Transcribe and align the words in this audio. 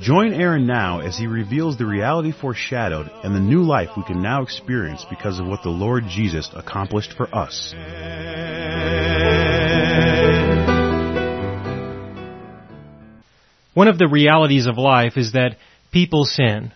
Join 0.00 0.34
Aaron 0.34 0.66
now 0.66 1.00
as 1.00 1.16
he 1.16 1.26
reveals 1.26 1.78
the 1.78 1.86
reality 1.86 2.30
foreshadowed 2.30 3.10
and 3.24 3.34
the 3.34 3.40
new 3.40 3.62
life 3.62 3.88
we 3.96 4.04
can 4.04 4.20
now 4.20 4.42
experience 4.42 5.06
because 5.08 5.40
of 5.40 5.46
what 5.46 5.62
the 5.62 5.70
Lord 5.70 6.04
Jesus 6.06 6.50
accomplished 6.54 7.14
for 7.16 7.34
us. 7.34 7.72
One 13.72 13.88
of 13.88 13.96
the 13.96 14.08
realities 14.08 14.66
of 14.66 14.76
life 14.76 15.16
is 15.16 15.32
that 15.32 15.56
people 15.92 16.26
sin. 16.26 16.72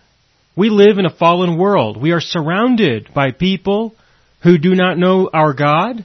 We 0.55 0.69
live 0.71 0.97
in 0.97 1.05
a 1.05 1.15
fallen 1.15 1.59
world. 1.59 2.01
We 2.01 2.13
are 2.13 2.21
surrounded 2.21 3.13
by 3.13 3.31
people 3.31 3.95
who 4.41 4.57
do 4.57 4.73
not 4.73 4.97
know 4.97 5.29
our 5.31 5.53
God. 5.53 6.03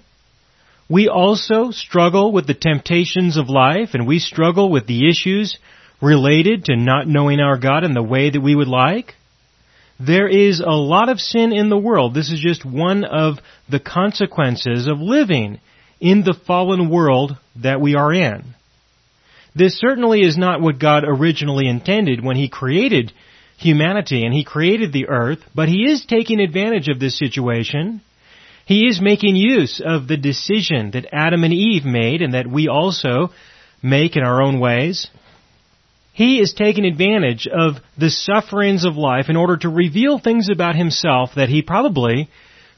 We 0.91 1.09
also 1.09 1.71
struggle 1.71 2.31
with 2.31 2.47
the 2.47 2.55
temptations 2.55 3.39
of 3.39 3.49
life 3.49 3.91
and 3.95 4.07
we 4.07 4.19
struggle 4.19 4.71
with 4.71 4.87
the 4.87 5.09
issues 5.09 5.59
related 6.01 6.67
to 6.67 6.77
not 6.77 7.09
knowing 7.09 7.41
our 7.41 7.59
God 7.59 7.85
in 7.85 7.95
the 7.95 8.03
way 8.03 8.31
that 8.31 8.41
we 8.41 8.55
would 8.55 8.69
like. 8.69 9.15
There 9.99 10.29
is 10.29 10.61
a 10.61 10.71
lot 10.71 11.09
of 11.09 11.21
sin 11.21 11.53
in 11.53 11.71
the 11.71 11.79
world. 11.79 12.15
This 12.15 12.31
is 12.31 12.41
just 12.41 12.65
one 12.65 13.05
of 13.05 13.39
the 13.71 13.81
consequences 13.81 14.87
of 14.87 14.99
living 15.01 15.59
in 16.01 16.23
the 16.23 16.35
fallen 16.47 16.91
world 16.91 17.37
that 17.63 17.81
we 17.81 17.95
are 17.95 18.13
in. 18.13 18.55
This 19.55 19.79
certainly 19.79 20.21
is 20.21 20.37
not 20.37 20.61
what 20.61 20.79
God 20.79 21.05
originally 21.07 21.67
intended 21.67 22.23
when 22.23 22.37
He 22.37 22.51
created 22.51 23.13
humanity 23.57 24.25
and 24.25 24.35
He 24.35 24.45
created 24.45 24.93
the 24.93 25.09
earth, 25.09 25.39
but 25.55 25.69
He 25.69 25.91
is 25.91 26.05
taking 26.05 26.41
advantage 26.41 26.89
of 26.89 27.01
this 27.01 27.19
situation. 27.19 28.03
He 28.67 28.87
is 28.87 29.01
making 29.01 29.37
use 29.37 29.81
of 29.83 30.09
the 30.09 30.19
decision 30.19 30.91
that 30.91 31.09
Adam 31.11 31.43
and 31.43 31.55
Eve 31.55 31.87
made 31.87 32.21
and 32.21 32.35
that 32.35 32.47
we 32.47 32.69
also 32.69 33.31
make 33.83 34.17
in 34.17 34.23
our 34.23 34.43
own 34.43 34.61
ways. 34.61 35.09
He 36.17 36.41
is 36.41 36.55
taking 36.55 36.87
advantage 36.87 37.47
of 37.47 37.75
the 37.99 38.09
sufferings 38.09 38.87
of 38.87 38.97
life 38.97 39.29
in 39.29 39.37
order 39.37 39.59
to 39.59 39.69
reveal 39.69 40.19
things 40.19 40.49
about 40.49 40.75
Himself 40.75 41.33
that 41.37 41.51
He 41.51 41.61
probably 41.61 42.31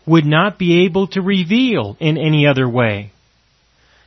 would 0.05 0.25
not 0.25 0.59
be 0.59 0.85
able 0.87 1.07
to 1.07 1.23
reveal 1.23 1.97
in 2.01 2.19
any 2.19 2.49
other 2.49 2.69
way. 2.69 3.13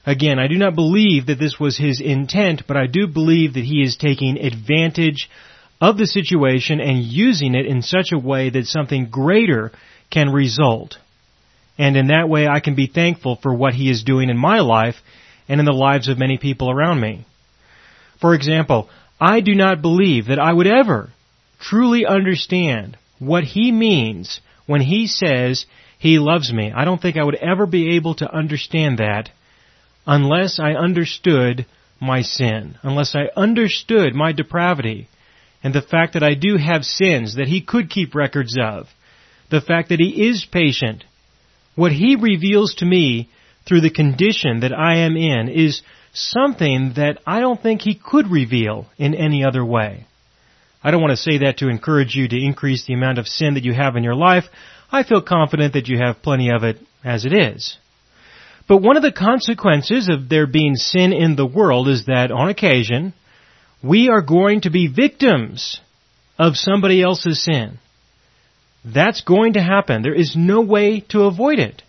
Again, 0.05 0.37
I 0.37 0.47
do 0.47 0.57
not 0.57 0.75
believe 0.75 1.27
that 1.27 1.39
this 1.39 1.57
was 1.57 1.77
his 1.77 2.02
intent, 2.02 2.63
but 2.67 2.75
I 2.75 2.87
do 2.87 3.07
believe 3.07 3.53
that 3.53 3.63
he 3.63 3.81
is 3.81 3.95
taking 3.95 4.37
advantage 4.37 5.29
of 5.79 5.97
the 5.97 6.07
situation 6.07 6.81
and 6.81 7.02
using 7.02 7.55
it 7.55 7.65
in 7.65 7.83
such 7.83 8.11
a 8.11 8.19
way 8.19 8.49
that 8.49 8.65
something 8.65 9.09
greater 9.09 9.71
can 10.09 10.29
result. 10.29 10.97
And 11.77 11.95
in 11.95 12.07
that 12.07 12.27
way, 12.27 12.47
I 12.47 12.59
can 12.59 12.75
be 12.75 12.87
thankful 12.87 13.37
for 13.41 13.53
what 13.53 13.75
he 13.75 13.89
is 13.89 14.03
doing 14.03 14.29
in 14.29 14.37
my 14.37 14.59
life 14.59 14.95
and 15.47 15.61
in 15.61 15.65
the 15.65 15.71
lives 15.71 16.09
of 16.09 16.19
many 16.19 16.37
people 16.37 16.69
around 16.69 16.99
me. 16.99 17.25
For 18.19 18.35
example, 18.35 18.89
I 19.22 19.41
do 19.41 19.53
not 19.53 19.83
believe 19.83 20.25
that 20.25 20.39
I 20.39 20.52
would 20.52 20.66
ever 20.66 21.11
truly 21.59 22.08
understand 22.08 22.97
what 23.19 23.44
he 23.44 23.72
means 23.72 24.41
when 24.66 24.81
he 24.81 25.05
says 25.05 25.67
he 26.00 26.17
loves 26.17 26.52
me. 26.52 26.72
I 26.75 26.83
don't 26.83 27.00
think 27.00 27.17
I 27.17 27.23
would 27.23 27.36
ever 27.36 27.67
be 27.67 27.95
able 27.95 28.16
to 28.16 28.36
understand 28.36 28.97
that 28.97 29.30
unless 30.08 30.59
I 30.59 30.72
understood 30.72 31.67
my 31.99 32.23
sin, 32.23 32.80
unless 32.82 33.14
I 33.14 33.30
understood 33.36 34.15
my 34.15 34.32
depravity, 34.32 35.08
and 35.64 35.76
the 35.76 35.83
fact 35.83 36.14
that 36.14 36.23
I 36.23 36.33
do 36.33 36.58
have 36.58 36.83
sins 36.83 37.36
that 37.36 37.48
He 37.48 37.61
could 37.61 37.92
keep 37.92 38.15
records 38.15 38.58
of, 38.59 38.88
the 39.52 39.61
fact 39.61 39.89
that 39.89 39.99
He 39.99 40.27
is 40.30 40.43
patient. 40.52 41.03
What 41.76 41.92
He 41.92 42.15
reveals 42.15 42.73
to 42.76 42.86
me 42.86 43.30
through 43.67 43.82
the 43.82 43.92
condition 43.92 44.61
that 44.61 44.73
I 44.73 44.99
am 44.99 45.15
in 45.15 45.49
is 45.49 45.83
something 46.14 46.94
that 46.95 47.20
I 47.26 47.39
don't 47.39 47.61
think 47.61 47.82
He 47.82 47.95
could 47.95 48.30
reveal 48.30 48.88
in 48.98 49.14
any 49.14 49.44
other 49.44 49.64
way. 49.64 50.05
I 50.83 50.92
don't 50.92 51.02
want 51.02 51.11
to 51.11 51.17
say 51.17 51.39
that 51.39 51.58
to 51.58 51.70
encourage 51.70 52.16
you 52.16 52.27
to 52.27 52.44
increase 52.44 52.86
the 52.86 52.94
amount 52.94 53.20
of 53.20 53.27
sin 53.27 53.54
that 53.54 53.64
you 53.64 53.73
have 53.73 53.95
in 53.95 54.04
your 54.04 54.16
life. 54.16 54.45
I 54.92 55.04
feel 55.04 55.21
confident 55.21 55.73
that 55.73 55.88
you 55.88 55.98
have 55.98 56.23
plenty 56.23 56.50
of 56.50 56.64
it 56.64 56.77
as 57.04 57.26
it 57.26 57.33
is. 57.33 57.77
But 58.67 58.82
one 58.82 58.98
of 58.98 59.04
the 59.04 59.11
consequences 59.11 60.10
of 60.10 60.30
there 60.30 60.48
being 60.48 60.76
sin 60.76 61.14
in 61.14 61.36
the 61.36 61.45
world 61.45 61.88
is 61.88 62.05
that 62.05 62.32
on 62.32 62.50
occasion, 62.50 63.14
we 63.83 64.10
are 64.10 64.21
going 64.21 64.61
to 64.61 64.70
be 64.70 64.88
victims 64.88 65.80
of 66.38 66.55
somebody 66.55 67.02
else's 67.02 67.44
sin. 67.44 67.80
That's 68.83 69.21
going 69.21 69.54
to 69.54 69.61
happen. 69.61 70.02
There 70.02 70.14
is 70.14 70.36
no 70.36 70.61
way 70.61 71.02
to 71.10 71.23
avoid 71.23 71.60
it. 71.60 71.83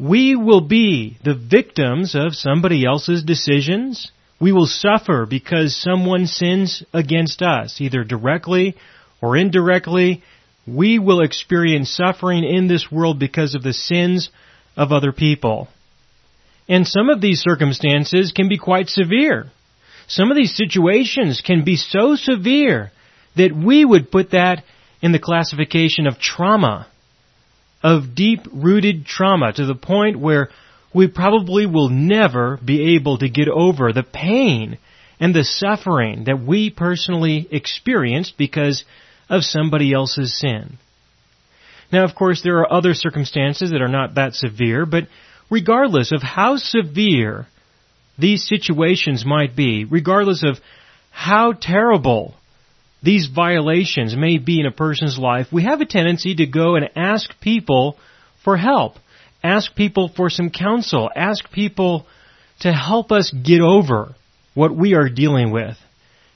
We 0.00 0.34
will 0.34 0.62
be 0.62 1.18
the 1.22 1.34
victims 1.34 2.14
of 2.14 2.34
somebody 2.34 2.86
else's 2.86 3.22
decisions. 3.22 4.10
We 4.40 4.50
will 4.50 4.66
suffer 4.66 5.26
because 5.26 5.76
someone 5.76 6.26
sins 6.26 6.82
against 6.94 7.42
us, 7.42 7.82
either 7.82 8.02
directly 8.02 8.76
or 9.20 9.36
indirectly. 9.36 10.22
We 10.66 10.98
will 10.98 11.20
experience 11.20 11.90
suffering 11.90 12.44
in 12.44 12.66
this 12.66 12.90
world 12.90 13.18
because 13.18 13.54
of 13.54 13.62
the 13.62 13.74
sins 13.74 14.30
of 14.74 14.90
other 14.90 15.12
people. 15.12 15.68
And 16.66 16.86
some 16.86 17.10
of 17.10 17.20
these 17.20 17.42
circumstances 17.42 18.32
can 18.34 18.48
be 18.48 18.56
quite 18.56 18.88
severe. 18.88 19.50
Some 20.06 20.30
of 20.30 20.36
these 20.36 20.56
situations 20.56 21.42
can 21.44 21.62
be 21.62 21.76
so 21.76 22.16
severe 22.16 22.90
that 23.36 23.54
we 23.54 23.84
would 23.84 24.10
put 24.10 24.30
that 24.30 24.64
in 25.02 25.12
the 25.12 25.18
classification 25.18 26.06
of 26.06 26.18
trauma, 26.18 26.86
of 27.82 28.14
deep 28.14 28.40
rooted 28.52 29.06
trauma 29.06 29.52
to 29.52 29.66
the 29.66 29.74
point 29.74 30.18
where 30.18 30.50
we 30.92 31.06
probably 31.06 31.66
will 31.66 31.88
never 31.88 32.58
be 32.64 32.96
able 32.96 33.18
to 33.18 33.28
get 33.28 33.48
over 33.48 33.92
the 33.92 34.02
pain 34.02 34.78
and 35.18 35.34
the 35.34 35.44
suffering 35.44 36.24
that 36.24 36.40
we 36.40 36.70
personally 36.70 37.46
experienced 37.50 38.34
because 38.36 38.84
of 39.28 39.44
somebody 39.44 39.92
else's 39.92 40.38
sin. 40.38 40.78
Now, 41.92 42.04
of 42.04 42.14
course, 42.14 42.42
there 42.42 42.58
are 42.58 42.72
other 42.72 42.94
circumstances 42.94 43.70
that 43.70 43.82
are 43.82 43.88
not 43.88 44.14
that 44.14 44.34
severe, 44.34 44.86
but 44.86 45.04
regardless 45.50 46.12
of 46.12 46.22
how 46.22 46.56
severe 46.56 47.46
these 48.18 48.46
situations 48.46 49.24
might 49.24 49.56
be, 49.56 49.84
regardless 49.84 50.42
of 50.44 50.58
how 51.10 51.52
terrible 51.52 52.34
these 53.02 53.26
violations 53.26 54.14
may 54.16 54.38
be 54.38 54.60
in 54.60 54.66
a 54.66 54.72
person's 54.72 55.18
life, 55.18 55.48
we 55.52 55.64
have 55.64 55.80
a 55.80 55.86
tendency 55.86 56.34
to 56.36 56.46
go 56.46 56.76
and 56.76 56.90
ask 56.96 57.30
people 57.40 57.96
for 58.44 58.56
help, 58.56 58.96
ask 59.42 59.74
people 59.74 60.10
for 60.14 60.30
some 60.30 60.50
counsel, 60.50 61.10
ask 61.14 61.50
people 61.50 62.06
to 62.60 62.72
help 62.72 63.10
us 63.10 63.32
get 63.32 63.60
over 63.60 64.14
what 64.54 64.76
we 64.76 64.94
are 64.94 65.08
dealing 65.08 65.50
with 65.50 65.76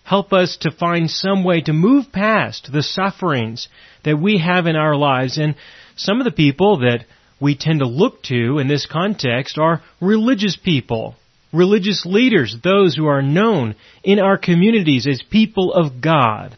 help 0.04 0.32
us 0.32 0.58
to 0.60 0.70
find 0.70 1.10
some 1.10 1.42
way 1.42 1.62
to 1.62 1.72
move 1.72 2.12
past 2.12 2.70
the 2.70 2.82
sufferings 2.82 3.68
that 4.04 4.16
we 4.16 4.38
have 4.38 4.66
in 4.66 4.76
our 4.76 4.94
lives. 4.94 5.38
And 5.38 5.56
some 5.96 6.20
of 6.20 6.24
the 6.24 6.30
people 6.30 6.80
that 6.80 7.06
we 7.40 7.56
tend 7.56 7.80
to 7.80 7.88
look 7.88 8.22
to 8.24 8.58
in 8.58 8.68
this 8.68 8.86
context 8.86 9.58
are 9.58 9.82
religious 10.00 10.56
people, 10.56 11.16
religious 11.54 12.04
leaders, 12.04 12.56
those 12.62 12.94
who 12.94 13.06
are 13.06 13.22
known 13.22 13.76
in 14.02 14.18
our 14.18 14.36
communities 14.36 15.06
as 15.06 15.22
people 15.22 15.72
of 15.72 16.00
God. 16.00 16.56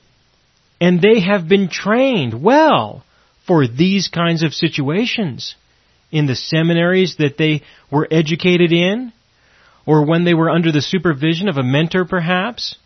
And 0.80 1.00
they 1.00 1.20
have 1.20 1.48
been 1.48 1.68
trained 1.68 2.42
well 2.42 3.04
for 3.46 3.66
these 3.66 4.08
kinds 4.08 4.42
of 4.42 4.52
situations 4.52 5.54
in 6.10 6.26
the 6.26 6.34
seminaries 6.34 7.16
that 7.18 7.36
they 7.38 7.62
were 7.90 8.08
educated 8.10 8.72
in, 8.72 9.12
or 9.86 10.04
when 10.04 10.24
they 10.24 10.34
were 10.34 10.50
under 10.50 10.72
the 10.72 10.82
supervision 10.82 11.48
of 11.48 11.56
a 11.56 11.62
mentor 11.62 12.04
perhaps, 12.04 12.76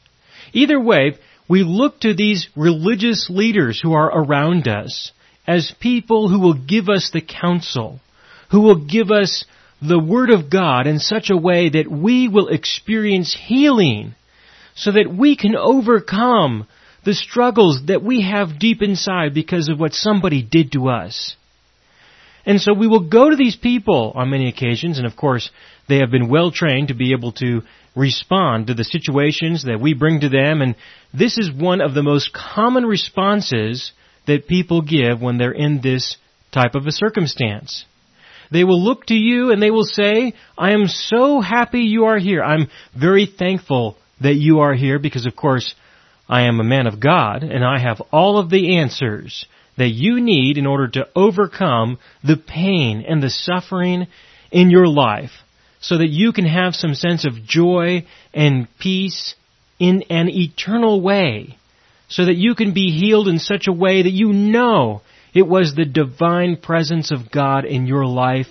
Either 0.52 0.80
way, 0.80 1.16
we 1.48 1.62
look 1.62 2.00
to 2.00 2.14
these 2.14 2.48
religious 2.56 3.28
leaders 3.30 3.80
who 3.80 3.92
are 3.92 4.10
around 4.10 4.68
us 4.68 5.12
as 5.46 5.74
people 5.80 6.28
who 6.28 6.40
will 6.40 6.54
give 6.54 6.88
us 6.88 7.10
the 7.12 7.20
counsel, 7.20 8.00
who 8.50 8.60
will 8.60 8.86
give 8.86 9.10
us 9.10 9.44
the 9.82 9.98
Word 9.98 10.30
of 10.30 10.50
God 10.50 10.86
in 10.86 10.98
such 10.98 11.30
a 11.30 11.36
way 11.36 11.70
that 11.70 11.90
we 11.90 12.28
will 12.28 12.48
experience 12.48 13.36
healing 13.38 14.14
so 14.74 14.92
that 14.92 15.12
we 15.14 15.36
can 15.36 15.56
overcome 15.56 16.66
the 17.04 17.14
struggles 17.14 17.82
that 17.86 18.02
we 18.02 18.22
have 18.22 18.58
deep 18.58 18.82
inside 18.82 19.32
because 19.34 19.68
of 19.68 19.80
what 19.80 19.92
somebody 19.92 20.42
did 20.42 20.72
to 20.72 20.88
us. 20.88 21.36
And 22.46 22.60
so 22.60 22.72
we 22.72 22.88
will 22.88 23.08
go 23.08 23.30
to 23.30 23.36
these 23.36 23.56
people 23.56 24.12
on 24.14 24.30
many 24.30 24.48
occasions, 24.48 24.98
and 24.98 25.06
of 25.06 25.16
course, 25.16 25.50
they 25.88 25.98
have 25.98 26.10
been 26.10 26.28
well 26.28 26.50
trained 26.50 26.88
to 26.88 26.94
be 26.94 27.12
able 27.12 27.32
to 27.32 27.62
respond 27.94 28.66
to 28.66 28.74
the 28.74 28.84
situations 28.84 29.64
that 29.64 29.80
we 29.80 29.94
bring 29.94 30.20
to 30.20 30.28
them, 30.28 30.62
and 30.62 30.74
this 31.12 31.38
is 31.38 31.50
one 31.52 31.80
of 31.80 31.94
the 31.94 32.02
most 32.02 32.32
common 32.32 32.84
responses 32.84 33.92
that 34.26 34.48
people 34.48 34.82
give 34.82 35.20
when 35.20 35.38
they're 35.38 35.52
in 35.52 35.80
this 35.80 36.16
type 36.52 36.74
of 36.74 36.86
a 36.86 36.92
circumstance. 36.92 37.84
They 38.50 38.64
will 38.64 38.82
look 38.82 39.06
to 39.06 39.14
you 39.14 39.52
and 39.52 39.62
they 39.62 39.70
will 39.70 39.84
say, 39.84 40.34
I 40.58 40.72
am 40.72 40.88
so 40.88 41.40
happy 41.40 41.80
you 41.80 42.06
are 42.06 42.18
here. 42.18 42.42
I'm 42.42 42.68
very 42.98 43.26
thankful 43.26 43.96
that 44.20 44.34
you 44.34 44.60
are 44.60 44.74
here 44.74 44.98
because 44.98 45.26
of 45.26 45.36
course 45.36 45.74
I 46.28 46.42
am 46.42 46.60
a 46.60 46.64
man 46.64 46.86
of 46.86 47.00
God 47.00 47.42
and 47.42 47.64
I 47.64 47.78
have 47.78 48.00
all 48.12 48.38
of 48.38 48.50
the 48.50 48.78
answers 48.78 49.46
that 49.76 49.88
you 49.88 50.20
need 50.20 50.58
in 50.58 50.66
order 50.66 50.88
to 50.88 51.08
overcome 51.14 51.98
the 52.22 52.36
pain 52.36 53.04
and 53.06 53.22
the 53.22 53.30
suffering 53.30 54.06
in 54.50 54.70
your 54.70 54.86
life 54.86 55.30
so 55.80 55.98
that 55.98 56.08
you 56.08 56.32
can 56.32 56.44
have 56.44 56.74
some 56.74 56.94
sense 56.94 57.24
of 57.24 57.44
joy 57.44 58.04
and 58.34 58.68
peace 58.78 59.34
in 59.78 60.02
an 60.10 60.28
eternal 60.28 61.00
way 61.00 61.56
so 62.08 62.26
that 62.26 62.36
you 62.36 62.54
can 62.54 62.74
be 62.74 62.90
healed 62.90 63.28
in 63.28 63.38
such 63.38 63.66
a 63.68 63.72
way 63.72 64.02
that 64.02 64.12
you 64.12 64.32
know 64.32 65.00
it 65.34 65.46
was 65.46 65.74
the 65.74 65.84
divine 65.84 66.56
presence 66.56 67.10
of 67.10 67.30
God 67.30 67.64
in 67.64 67.86
your 67.86 68.06
life 68.06 68.48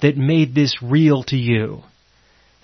that 0.00 0.16
made 0.16 0.54
this 0.54 0.82
real 0.82 1.22
to 1.24 1.36
you. 1.36 1.82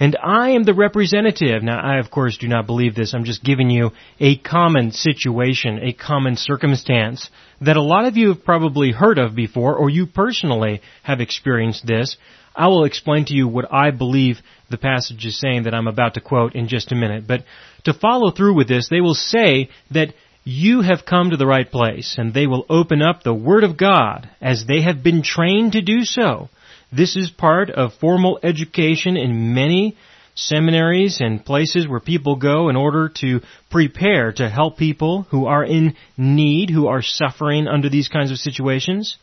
And 0.00 0.16
I 0.22 0.50
am 0.50 0.64
the 0.64 0.74
representative. 0.74 1.62
Now, 1.62 1.80
I 1.80 1.98
of 1.98 2.10
course 2.10 2.36
do 2.36 2.48
not 2.48 2.66
believe 2.66 2.94
this. 2.94 3.14
I'm 3.14 3.24
just 3.24 3.44
giving 3.44 3.70
you 3.70 3.92
a 4.18 4.36
common 4.36 4.90
situation, 4.90 5.78
a 5.82 5.92
common 5.92 6.36
circumstance 6.36 7.30
that 7.60 7.76
a 7.76 7.82
lot 7.82 8.04
of 8.04 8.16
you 8.16 8.28
have 8.28 8.44
probably 8.44 8.90
heard 8.90 9.18
of 9.18 9.36
before, 9.36 9.76
or 9.76 9.88
you 9.88 10.06
personally 10.06 10.80
have 11.04 11.20
experienced 11.20 11.86
this. 11.86 12.16
I 12.56 12.68
will 12.68 12.84
explain 12.84 13.24
to 13.26 13.34
you 13.34 13.46
what 13.46 13.72
I 13.72 13.90
believe 13.92 14.40
the 14.68 14.78
passage 14.78 15.24
is 15.26 15.38
saying 15.38 15.64
that 15.64 15.74
I'm 15.74 15.88
about 15.88 16.14
to 16.14 16.20
quote 16.20 16.54
in 16.54 16.68
just 16.68 16.92
a 16.92 16.96
minute. 16.96 17.26
But 17.26 17.44
to 17.84 17.94
follow 17.94 18.30
through 18.30 18.54
with 18.54 18.68
this, 18.68 18.88
they 18.88 19.00
will 19.00 19.14
say 19.14 19.70
that 19.92 20.14
you 20.44 20.82
have 20.82 21.06
come 21.06 21.30
to 21.30 21.36
the 21.38 21.46
right 21.46 21.70
place, 21.70 22.16
and 22.18 22.32
they 22.32 22.46
will 22.46 22.66
open 22.68 23.00
up 23.00 23.22
the 23.22 23.34
Word 23.34 23.64
of 23.64 23.78
God 23.78 24.28
as 24.40 24.66
they 24.66 24.82
have 24.82 25.02
been 25.02 25.22
trained 25.22 25.72
to 25.72 25.82
do 25.82 26.04
so. 26.04 26.50
This 26.92 27.16
is 27.16 27.30
part 27.30 27.70
of 27.70 27.94
formal 27.94 28.38
education 28.42 29.16
in 29.16 29.54
many 29.54 29.96
seminaries 30.34 31.20
and 31.20 31.44
places 31.44 31.88
where 31.88 32.00
people 32.00 32.36
go 32.36 32.68
in 32.68 32.76
order 32.76 33.08
to 33.08 33.40
prepare 33.70 34.32
to 34.32 34.48
help 34.48 34.76
people 34.76 35.22
who 35.30 35.46
are 35.46 35.64
in 35.64 35.94
need, 36.16 36.70
who 36.70 36.88
are 36.88 37.02
suffering 37.02 37.66
under 37.66 37.88
these 37.88 38.08
kinds 38.08 38.30
of 38.30 38.36
situations. 38.36 39.16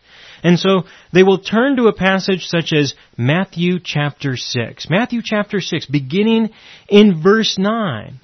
And 0.44 0.58
so 0.58 0.84
they 1.14 1.24
will 1.24 1.38
turn 1.38 1.76
to 1.76 1.88
a 1.88 1.94
passage 1.94 2.46
such 2.46 2.74
as 2.74 2.96
Matthew 3.18 3.80
chapter 3.84 4.36
6. 4.38 4.90
Matthew 4.90 5.22
chapter 5.24 5.62
6, 5.62 5.86
beginning 5.86 6.50
in 6.90 7.22
verse 7.22 7.58
9. 7.60 8.20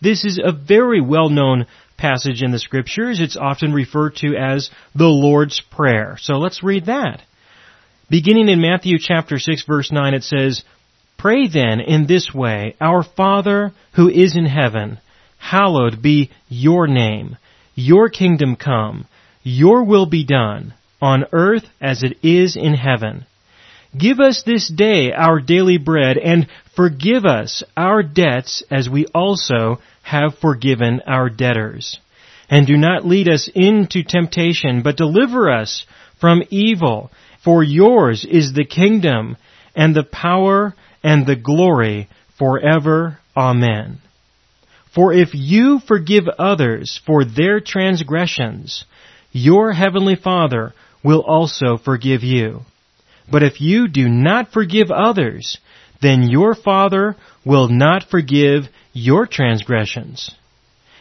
This 0.00 0.24
is 0.24 0.38
a 0.42 0.52
very 0.52 1.00
well 1.00 1.30
known 1.30 1.66
passage 1.96 2.42
in 2.42 2.50
the 2.50 2.58
scriptures. 2.58 3.20
It's 3.20 3.36
often 3.36 3.72
referred 3.72 4.16
to 4.16 4.36
as 4.36 4.70
the 4.94 5.06
Lord's 5.06 5.60
Prayer. 5.70 6.16
So 6.20 6.34
let's 6.34 6.62
read 6.62 6.86
that. 6.86 7.22
Beginning 8.08 8.48
in 8.48 8.60
Matthew 8.60 8.98
chapter 9.00 9.38
6 9.38 9.64
verse 9.64 9.90
9 9.90 10.14
it 10.14 10.22
says, 10.22 10.62
Pray 11.18 11.48
then 11.48 11.80
in 11.80 12.06
this 12.06 12.32
way, 12.32 12.76
Our 12.80 13.02
Father 13.02 13.72
who 13.94 14.08
is 14.08 14.36
in 14.36 14.46
heaven, 14.46 14.98
hallowed 15.38 16.02
be 16.02 16.30
your 16.48 16.86
name. 16.86 17.36
Your 17.74 18.08
kingdom 18.08 18.56
come. 18.56 19.06
Your 19.42 19.84
will 19.84 20.06
be 20.06 20.24
done, 20.24 20.74
on 21.00 21.24
earth 21.32 21.64
as 21.80 22.02
it 22.02 22.18
is 22.22 22.56
in 22.56 22.74
heaven. 22.74 23.26
Give 23.96 24.18
us 24.20 24.42
this 24.42 24.68
day 24.68 25.12
our 25.12 25.40
daily 25.40 25.78
bread, 25.78 26.18
and 26.18 26.48
forgive 26.74 27.24
us 27.24 27.62
our 27.76 28.02
debts 28.02 28.62
as 28.70 28.88
we 28.90 29.06
also 29.14 29.78
have 30.06 30.38
forgiven 30.40 31.00
our 31.04 31.28
debtors. 31.28 31.98
And 32.48 32.64
do 32.64 32.76
not 32.76 33.04
lead 33.04 33.28
us 33.28 33.50
into 33.52 34.04
temptation, 34.04 34.82
but 34.82 34.96
deliver 34.96 35.50
us 35.50 35.84
from 36.20 36.44
evil. 36.48 37.10
For 37.42 37.64
yours 37.64 38.24
is 38.24 38.52
the 38.52 38.64
kingdom, 38.64 39.36
and 39.74 39.96
the 39.96 40.04
power, 40.04 40.74
and 41.02 41.26
the 41.26 41.34
glory 41.34 42.08
forever. 42.38 43.18
Amen. 43.36 43.98
For 44.94 45.12
if 45.12 45.30
you 45.32 45.80
forgive 45.80 46.28
others 46.38 47.00
for 47.04 47.24
their 47.24 47.58
transgressions, 47.58 48.84
your 49.32 49.72
heavenly 49.72 50.14
Father 50.14 50.72
will 51.02 51.20
also 51.20 51.76
forgive 51.76 52.22
you. 52.22 52.60
But 53.30 53.42
if 53.42 53.60
you 53.60 53.88
do 53.88 54.08
not 54.08 54.52
forgive 54.52 54.92
others, 54.92 55.58
then 56.00 56.22
your 56.22 56.54
Father 56.54 57.16
will 57.44 57.68
not 57.68 58.04
forgive 58.08 58.68
your 58.96 59.26
transgressions. 59.26 60.34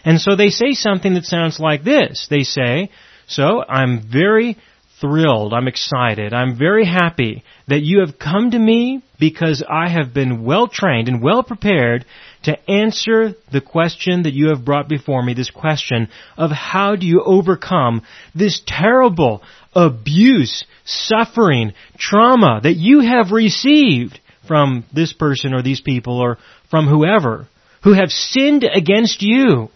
And 0.03 0.19
so 0.19 0.35
they 0.35 0.49
say 0.49 0.73
something 0.73 1.13
that 1.13 1.25
sounds 1.25 1.59
like 1.59 1.83
this. 1.83 2.27
They 2.29 2.43
say, 2.43 2.89
so 3.25 3.63
I'm 3.63 4.01
very 4.11 4.57
thrilled, 4.99 5.53
I'm 5.53 5.67
excited, 5.67 6.33
I'm 6.33 6.57
very 6.57 6.85
happy 6.85 7.43
that 7.67 7.81
you 7.81 8.01
have 8.01 8.19
come 8.19 8.51
to 8.51 8.59
me 8.59 9.01
because 9.19 9.63
I 9.67 9.89
have 9.89 10.13
been 10.13 10.43
well 10.43 10.67
trained 10.67 11.07
and 11.07 11.23
well 11.23 11.43
prepared 11.43 12.05
to 12.43 12.69
answer 12.69 13.33
the 13.51 13.61
question 13.61 14.23
that 14.23 14.33
you 14.33 14.49
have 14.49 14.63
brought 14.65 14.87
before 14.87 15.23
me, 15.23 15.33
this 15.33 15.49
question 15.49 16.09
of 16.37 16.51
how 16.51 16.95
do 16.95 17.05
you 17.05 17.23
overcome 17.25 18.03
this 18.33 18.61
terrible 18.65 19.41
abuse, 19.73 20.65
suffering, 20.85 21.73
trauma 21.97 22.59
that 22.61 22.75
you 22.75 22.99
have 22.99 23.31
received 23.31 24.19
from 24.47 24.85
this 24.93 25.13
person 25.13 25.53
or 25.53 25.61
these 25.61 25.81
people 25.81 26.19
or 26.19 26.37
from 26.69 26.87
whoever 26.87 27.47
who 27.85 27.93
have 27.93 28.09
sinned 28.09 28.63
against 28.65 29.21
you. 29.21 29.69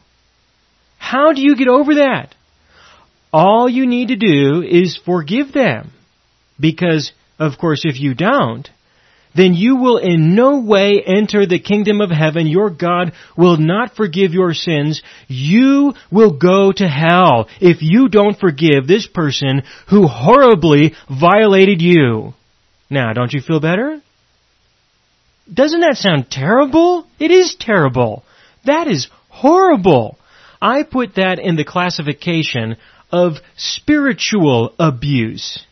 How 0.97 1.31
do 1.31 1.41
you 1.41 1.55
get 1.55 1.67
over 1.67 1.95
that? 1.95 2.33
All 3.31 3.69
you 3.69 3.85
need 3.85 4.07
to 4.07 4.15
do 4.15 4.63
is 4.63 4.99
forgive 5.05 5.53
them. 5.53 5.91
Because, 6.59 7.11
of 7.37 7.59
course, 7.59 7.83
if 7.85 7.99
you 7.99 8.15
don't, 8.15 8.67
then 9.35 9.53
you 9.53 9.75
will 9.75 9.97
in 9.97 10.35
no 10.35 10.59
way 10.59 11.03
enter 11.05 11.45
the 11.45 11.59
kingdom 11.59 12.01
of 12.01 12.09
heaven. 12.09 12.47
Your 12.47 12.71
God 12.71 13.13
will 13.37 13.57
not 13.57 13.95
forgive 13.95 14.33
your 14.33 14.55
sins. 14.55 15.03
You 15.27 15.93
will 16.11 16.35
go 16.35 16.71
to 16.71 16.87
hell 16.87 17.47
if 17.61 17.77
you 17.81 18.09
don't 18.09 18.39
forgive 18.39 18.87
this 18.87 19.05
person 19.05 19.61
who 19.87 20.07
horribly 20.07 20.95
violated 21.07 21.79
you. 21.79 22.33
Now, 22.89 23.13
don't 23.13 23.33
you 23.33 23.41
feel 23.41 23.59
better? 23.59 24.01
Doesn't 25.51 25.81
that 25.81 25.97
sound 25.97 26.29
terrible? 26.29 27.07
It 27.19 27.31
is 27.31 27.55
terrible. 27.59 28.23
That 28.65 28.87
is 28.87 29.07
horrible. 29.29 30.17
I 30.61 30.83
put 30.83 31.15
that 31.15 31.39
in 31.39 31.55
the 31.55 31.63
classification 31.63 32.77
of 33.11 33.37
spiritual 33.57 34.73
abuse. 34.77 35.65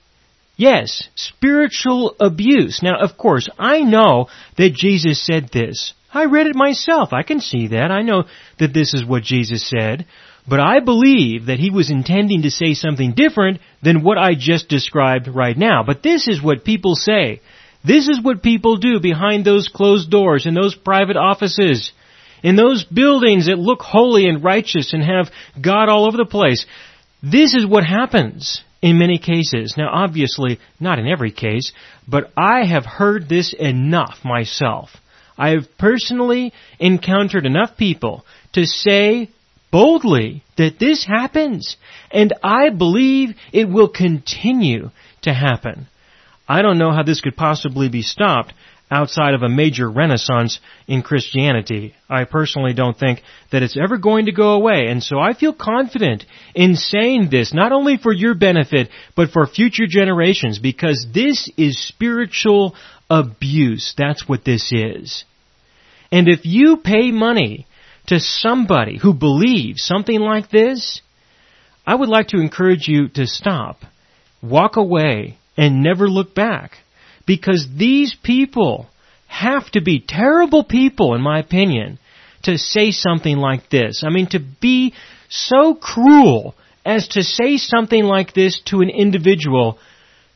Yes, 0.55 1.07
spiritual 1.15 2.15
abuse. 2.19 2.81
Now, 2.81 2.99
of 2.99 3.17
course, 3.17 3.47
I 3.59 3.81
know 3.81 4.27
that 4.57 4.73
Jesus 4.73 5.23
said 5.23 5.49
this. 5.53 5.93
I 6.11 6.25
read 6.25 6.47
it 6.47 6.55
myself. 6.55 7.13
I 7.13 7.21
can 7.21 7.41
see 7.41 7.67
that. 7.69 7.91
I 7.91 8.01
know 8.01 8.23
that 8.57 8.73
this 8.73 8.93
is 8.95 9.05
what 9.05 9.21
Jesus 9.21 9.69
said. 9.69 10.07
But 10.49 10.59
I 10.59 10.79
believe 10.79 11.47
that 11.47 11.59
he 11.59 11.69
was 11.69 11.91
intending 11.91 12.43
to 12.43 12.51
say 12.51 12.73
something 12.73 13.13
different 13.13 13.59
than 13.83 14.01
what 14.01 14.17
I 14.17 14.33
just 14.33 14.69
described 14.69 15.27
right 15.27 15.57
now. 15.57 15.83
But 15.85 16.01
this 16.01 16.27
is 16.27 16.41
what 16.41 16.63
people 16.63 16.95
say. 16.95 17.41
This 17.87 18.09
is 18.09 18.21
what 18.21 18.43
people 18.43 18.77
do 18.77 18.99
behind 18.99 19.45
those 19.45 19.69
closed 19.69 20.11
doors 20.11 20.45
in 20.45 20.53
those 20.53 20.75
private 20.75 21.15
offices. 21.15 21.91
In 22.43 22.55
those 22.55 22.83
buildings 22.83 23.47
that 23.47 23.57
look 23.57 23.81
holy 23.81 24.27
and 24.27 24.43
righteous 24.43 24.93
and 24.93 25.01
have 25.01 25.31
God 25.61 25.87
all 25.87 26.05
over 26.05 26.17
the 26.17 26.25
place. 26.25 26.65
This 27.23 27.55
is 27.55 27.65
what 27.65 27.85
happens 27.85 28.61
in 28.81 28.99
many 28.99 29.17
cases. 29.17 29.75
Now 29.77 29.89
obviously, 29.89 30.59
not 30.79 30.99
in 30.99 31.07
every 31.07 31.31
case, 31.31 31.71
but 32.07 32.31
I 32.35 32.65
have 32.65 32.85
heard 32.85 33.29
this 33.29 33.53
enough 33.53 34.19
myself. 34.23 34.89
I 35.37 35.49
have 35.51 35.77
personally 35.77 36.53
encountered 36.79 37.45
enough 37.45 37.77
people 37.77 38.25
to 38.53 38.65
say 38.65 39.29
boldly 39.71 40.43
that 40.57 40.79
this 40.79 41.05
happens, 41.05 41.77
and 42.11 42.33
I 42.43 42.69
believe 42.69 43.35
it 43.53 43.69
will 43.69 43.89
continue 43.89 44.91
to 45.21 45.33
happen. 45.33 45.87
I 46.47 46.61
don't 46.61 46.77
know 46.77 46.91
how 46.91 47.03
this 47.03 47.21
could 47.21 47.35
possibly 47.35 47.89
be 47.89 48.01
stopped 48.01 48.53
outside 48.89 49.33
of 49.33 49.43
a 49.43 49.49
major 49.49 49.89
renaissance 49.89 50.59
in 50.87 51.01
Christianity. 51.01 51.93
I 52.09 52.23
personally 52.23 52.73
don't 52.73 52.97
think 52.97 53.21
that 53.51 53.61
it's 53.61 53.77
ever 53.77 53.97
going 53.97 54.27
to 54.27 54.31
go 54.31 54.53
away, 54.53 54.87
and 54.87 55.03
so 55.03 55.19
I 55.19 55.33
feel 55.33 55.53
confident 55.53 56.25
in 56.55 56.75
saying 56.75 57.29
this, 57.29 57.53
not 57.53 57.73
only 57.73 57.97
for 57.97 58.13
your 58.13 58.33
benefit, 58.33 58.89
but 59.15 59.31
for 59.31 59.45
future 59.45 59.87
generations, 59.87 60.59
because 60.59 61.05
this 61.13 61.49
is 61.57 61.85
spiritual 61.85 62.75
abuse. 63.09 63.93
That's 63.97 64.27
what 64.27 64.45
this 64.45 64.71
is. 64.71 65.25
And 66.11 66.29
if 66.29 66.45
you 66.45 66.77
pay 66.77 67.11
money 67.11 67.67
to 68.07 68.21
somebody 68.21 68.97
who 68.97 69.13
believes 69.13 69.83
something 69.83 70.19
like 70.19 70.49
this, 70.49 71.01
I 71.85 71.93
would 71.93 72.09
like 72.09 72.29
to 72.29 72.39
encourage 72.39 72.87
you 72.87 73.09
to 73.09 73.27
stop, 73.27 73.81
walk 74.41 74.77
away, 74.77 75.37
and 75.57 75.83
never 75.83 76.07
look 76.07 76.35
back. 76.35 76.77
Because 77.25 77.67
these 77.75 78.15
people 78.23 78.87
have 79.27 79.69
to 79.71 79.81
be 79.81 80.03
terrible 80.05 80.63
people, 80.63 81.15
in 81.15 81.21
my 81.21 81.39
opinion, 81.39 81.99
to 82.43 82.57
say 82.57 82.91
something 82.91 83.37
like 83.37 83.69
this. 83.69 84.03
I 84.05 84.09
mean, 84.09 84.27
to 84.27 84.39
be 84.39 84.93
so 85.29 85.75
cruel 85.75 86.55
as 86.85 87.09
to 87.09 87.23
say 87.23 87.57
something 87.57 88.03
like 88.03 88.33
this 88.33 88.61
to 88.67 88.81
an 88.81 88.89
individual 88.89 89.77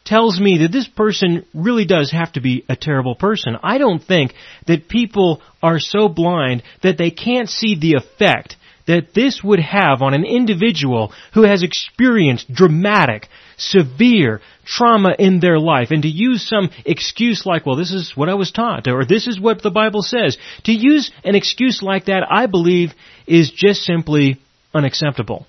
tells 0.03 0.39
me 0.39 0.57
that 0.59 0.71
this 0.71 0.87
person 0.87 1.45
really 1.53 1.85
does 1.85 2.11
have 2.11 2.33
to 2.33 2.41
be 2.41 2.65
a 2.67 2.75
terrible 2.75 3.15
person. 3.15 3.55
I 3.61 3.77
don't 3.77 4.03
think 4.03 4.33
that 4.67 4.89
people 4.89 5.41
are 5.61 5.79
so 5.79 6.09
blind 6.09 6.63
that 6.81 6.97
they 6.97 7.11
can't 7.11 7.49
see 7.49 7.75
the 7.79 7.93
effect 7.93 8.57
that 8.87 9.13
this 9.13 9.41
would 9.43 9.59
have 9.59 10.01
on 10.01 10.13
an 10.13 10.25
individual 10.25 11.13
who 11.33 11.43
has 11.43 11.63
experienced 11.63 12.51
dramatic, 12.51 13.27
severe 13.61 14.41
trauma 14.65 15.15
in 15.17 15.39
their 15.39 15.59
life 15.59 15.91
and 15.91 16.03
to 16.03 16.09
use 16.09 16.47
some 16.47 16.69
excuse 16.85 17.45
like, 17.45 17.65
well, 17.65 17.75
this 17.75 17.91
is 17.91 18.13
what 18.15 18.29
I 18.29 18.33
was 18.33 18.51
taught 18.51 18.87
or 18.87 19.05
this 19.05 19.27
is 19.27 19.39
what 19.39 19.61
the 19.61 19.71
Bible 19.71 20.01
says. 20.01 20.37
To 20.65 20.71
use 20.71 21.11
an 21.23 21.35
excuse 21.35 21.81
like 21.81 22.05
that, 22.05 22.23
I 22.29 22.47
believe, 22.47 22.93
is 23.27 23.51
just 23.51 23.81
simply 23.83 24.39
unacceptable. 24.73 25.45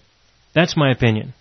That's 0.55 0.77
my 0.77 0.91
opinion. 0.91 1.35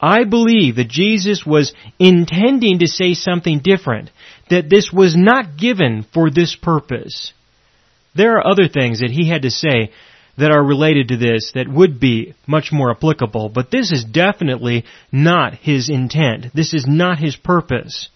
I 0.00 0.24
believe 0.24 0.76
that 0.76 0.88
Jesus 0.88 1.46
was 1.46 1.72
intending 1.98 2.80
to 2.80 2.88
say 2.88 3.14
something 3.14 3.60
different, 3.62 4.10
that 4.50 4.68
this 4.68 4.90
was 4.92 5.14
not 5.16 5.56
given 5.56 6.04
for 6.12 6.28
this 6.28 6.56
purpose. 6.56 7.32
There 8.14 8.36
are 8.36 8.46
other 8.46 8.68
things 8.68 9.00
that 9.00 9.10
he 9.10 9.28
had 9.28 9.42
to 9.42 9.50
say 9.50 9.92
that 10.38 10.50
are 10.50 10.62
related 10.62 11.08
to 11.08 11.16
this 11.16 11.52
that 11.54 11.68
would 11.68 12.00
be 12.00 12.34
much 12.46 12.70
more 12.72 12.90
applicable, 12.90 13.48
but 13.48 13.70
this 13.70 13.92
is 13.92 14.04
definitely 14.04 14.84
not 15.10 15.54
his 15.54 15.90
intent. 15.90 16.46
This 16.54 16.72
is 16.72 16.86
not 16.86 17.18
his 17.18 17.36
purpose. 17.36 18.08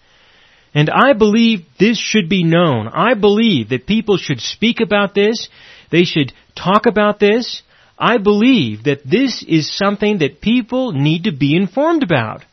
And 0.73 0.89
I 0.89 1.13
believe 1.13 1.65
this 1.79 1.97
should 1.97 2.29
be 2.29 2.43
known. 2.43 2.87
I 2.87 3.13
believe 3.13 3.69
that 3.69 3.87
people 3.87 4.17
should 4.17 4.41
speak 4.41 4.79
about 4.79 5.15
this. 5.15 5.49
They 5.91 6.03
should 6.03 6.33
talk 6.55 6.85
about 6.85 7.19
this. 7.19 7.61
I 7.97 8.17
believe 8.17 8.83
that 8.83 9.01
this 9.03 9.43
is 9.47 9.75
something 9.75 10.19
that 10.19 10.41
people 10.41 10.91
need 10.91 11.23
to 11.23 11.31
be 11.31 11.55
informed 11.55 12.03
about. 12.03 12.43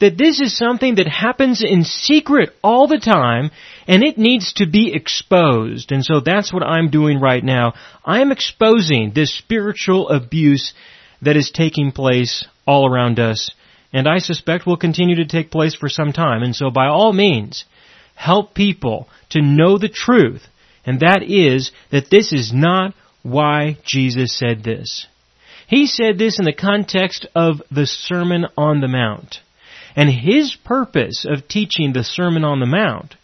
That 0.00 0.16
this 0.16 0.40
is 0.40 0.56
something 0.56 0.96
that 0.96 1.08
happens 1.08 1.62
in 1.62 1.82
secret 1.84 2.50
all 2.62 2.86
the 2.86 3.00
time 3.00 3.50
and 3.86 4.02
it 4.02 4.16
needs 4.16 4.52
to 4.54 4.66
be 4.66 4.92
exposed. 4.94 5.90
And 5.90 6.04
so 6.04 6.20
that's 6.20 6.52
what 6.52 6.62
I'm 6.62 6.90
doing 6.90 7.20
right 7.20 7.42
now. 7.42 7.74
I 8.04 8.20
am 8.20 8.30
exposing 8.30 9.12
this 9.12 9.36
spiritual 9.36 10.08
abuse 10.08 10.72
that 11.22 11.36
is 11.36 11.50
taking 11.50 11.90
place 11.90 12.46
all 12.66 12.88
around 12.88 13.18
us 13.18 13.50
and 13.92 14.06
I 14.06 14.18
suspect 14.18 14.66
will 14.66 14.76
continue 14.76 15.16
to 15.16 15.26
take 15.26 15.50
place 15.50 15.74
for 15.74 15.88
some 15.88 16.12
time. 16.12 16.42
And 16.42 16.54
so 16.54 16.70
by 16.70 16.86
all 16.86 17.12
means, 17.12 17.64
help 18.14 18.54
people 18.54 19.08
to 19.30 19.42
know 19.42 19.78
the 19.78 19.88
truth 19.88 20.46
and 20.88 21.00
that 21.00 21.22
is 21.22 21.70
that 21.90 22.08
this 22.10 22.32
is 22.32 22.50
not 22.50 22.94
why 23.22 23.76
Jesus 23.84 24.34
said 24.34 24.64
this. 24.64 25.06
He 25.66 25.86
said 25.86 26.16
this 26.16 26.38
in 26.38 26.46
the 26.46 26.54
context 26.54 27.26
of 27.34 27.60
the 27.70 27.84
Sermon 27.84 28.46
on 28.56 28.80
the 28.80 28.88
Mount. 28.88 29.40
And 29.98 30.08
his 30.10 30.54
purpose 30.54 31.26
of 31.28 31.48
teaching 31.48 31.92
the 31.92 32.04
Sermon 32.04 32.44
on 32.44 32.60
the 32.60 32.66
Mount 32.66 33.16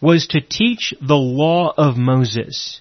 was 0.00 0.28
to 0.28 0.40
teach 0.40 0.94
the 1.00 1.16
law 1.16 1.74
of 1.76 1.96
Moses. 1.96 2.80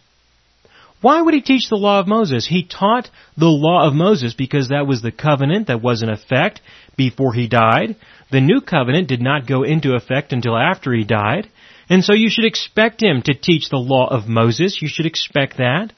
Why 1.01 1.19
would 1.19 1.33
he 1.33 1.41
teach 1.41 1.67
the 1.67 1.75
law 1.75 1.99
of 1.99 2.07
Moses? 2.07 2.45
He 2.45 2.61
taught 2.63 3.09
the 3.35 3.47
law 3.47 3.87
of 3.87 3.95
Moses 3.95 4.35
because 4.35 4.69
that 4.69 4.85
was 4.85 5.01
the 5.01 5.11
covenant 5.11 5.65
that 5.65 5.81
was 5.81 6.03
in 6.03 6.09
effect 6.09 6.61
before 6.95 7.33
he 7.33 7.47
died. 7.47 7.95
The 8.29 8.39
new 8.39 8.61
covenant 8.61 9.07
did 9.07 9.19
not 9.19 9.47
go 9.47 9.63
into 9.63 9.95
effect 9.95 10.31
until 10.31 10.55
after 10.55 10.93
he 10.93 11.03
died. 11.03 11.49
And 11.89 12.03
so 12.03 12.13
you 12.13 12.29
should 12.29 12.45
expect 12.45 13.01
him 13.01 13.23
to 13.23 13.33
teach 13.33 13.67
the 13.67 13.77
law 13.77 14.09
of 14.09 14.27
Moses. 14.27 14.79
You 14.79 14.87
should 14.87 15.07
expect 15.07 15.57
that. 15.57 15.91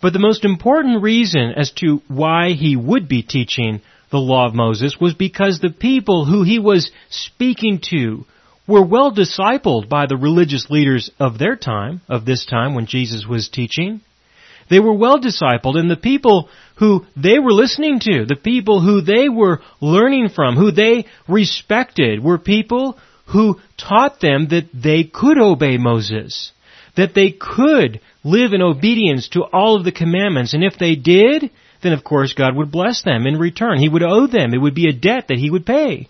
But 0.00 0.14
the 0.14 0.18
most 0.18 0.46
important 0.46 1.02
reason 1.02 1.52
as 1.54 1.72
to 1.72 2.00
why 2.08 2.52
he 2.52 2.74
would 2.74 3.06
be 3.06 3.22
teaching 3.22 3.82
the 4.10 4.18
law 4.18 4.46
of 4.46 4.54
Moses 4.54 4.96
was 5.00 5.14
because 5.14 5.58
the 5.58 5.70
people 5.70 6.24
who 6.24 6.42
he 6.42 6.58
was 6.58 6.90
speaking 7.08 7.80
to 7.90 8.26
were 8.66 8.84
well 8.84 9.12
discipled 9.12 9.88
by 9.88 10.06
the 10.06 10.16
religious 10.16 10.70
leaders 10.70 11.10
of 11.18 11.38
their 11.38 11.56
time, 11.56 12.00
of 12.08 12.24
this 12.24 12.46
time 12.46 12.74
when 12.74 12.86
Jesus 12.86 13.26
was 13.26 13.48
teaching. 13.48 14.00
They 14.68 14.78
were 14.78 14.94
well 14.94 15.20
discipled 15.20 15.76
and 15.76 15.90
the 15.90 15.96
people 15.96 16.48
who 16.76 17.04
they 17.16 17.40
were 17.40 17.52
listening 17.52 17.98
to, 18.00 18.24
the 18.24 18.36
people 18.36 18.80
who 18.80 19.00
they 19.00 19.28
were 19.28 19.60
learning 19.80 20.28
from, 20.28 20.54
who 20.54 20.70
they 20.70 21.06
respected 21.28 22.22
were 22.22 22.38
people 22.38 22.96
who 23.26 23.60
taught 23.76 24.20
them 24.20 24.48
that 24.50 24.68
they 24.72 25.04
could 25.04 25.38
obey 25.38 25.76
Moses, 25.76 26.52
that 26.96 27.14
they 27.14 27.32
could 27.32 28.00
live 28.22 28.52
in 28.52 28.62
obedience 28.62 29.28
to 29.30 29.42
all 29.42 29.76
of 29.76 29.84
the 29.84 29.92
commandments. 29.92 30.54
And 30.54 30.62
if 30.62 30.78
they 30.78 30.94
did, 30.94 31.50
then 31.82 31.92
of 31.92 32.04
course 32.04 32.32
God 32.32 32.56
would 32.56 32.70
bless 32.70 33.02
them 33.02 33.26
in 33.26 33.38
return. 33.38 33.78
He 33.78 33.88
would 33.88 34.02
owe 34.02 34.26
them. 34.26 34.54
It 34.54 34.58
would 34.58 34.74
be 34.74 34.88
a 34.88 34.92
debt 34.92 35.28
that 35.28 35.38
He 35.38 35.50
would 35.50 35.66
pay. 35.66 36.08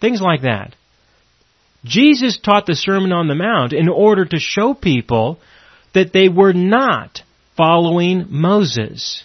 Things 0.00 0.20
like 0.20 0.42
that. 0.42 0.74
Jesus 1.84 2.38
taught 2.38 2.66
the 2.66 2.74
Sermon 2.74 3.12
on 3.12 3.28
the 3.28 3.34
Mount 3.34 3.72
in 3.72 3.88
order 3.88 4.24
to 4.24 4.38
show 4.38 4.74
people 4.74 5.38
that 5.94 6.12
they 6.12 6.28
were 6.28 6.52
not 6.52 7.22
following 7.56 8.26
Moses. 8.28 9.24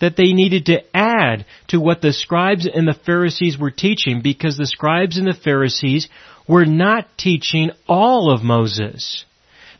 That 0.00 0.16
they 0.16 0.32
needed 0.32 0.66
to 0.66 0.82
add 0.94 1.46
to 1.68 1.80
what 1.80 2.02
the 2.02 2.12
scribes 2.12 2.66
and 2.66 2.86
the 2.86 2.98
Pharisees 3.06 3.58
were 3.58 3.70
teaching 3.70 4.20
because 4.22 4.56
the 4.56 4.66
scribes 4.66 5.16
and 5.16 5.26
the 5.26 5.32
Pharisees 5.32 6.08
were 6.46 6.66
not 6.66 7.06
teaching 7.16 7.70
all 7.88 8.30
of 8.30 8.42
Moses. 8.42 9.24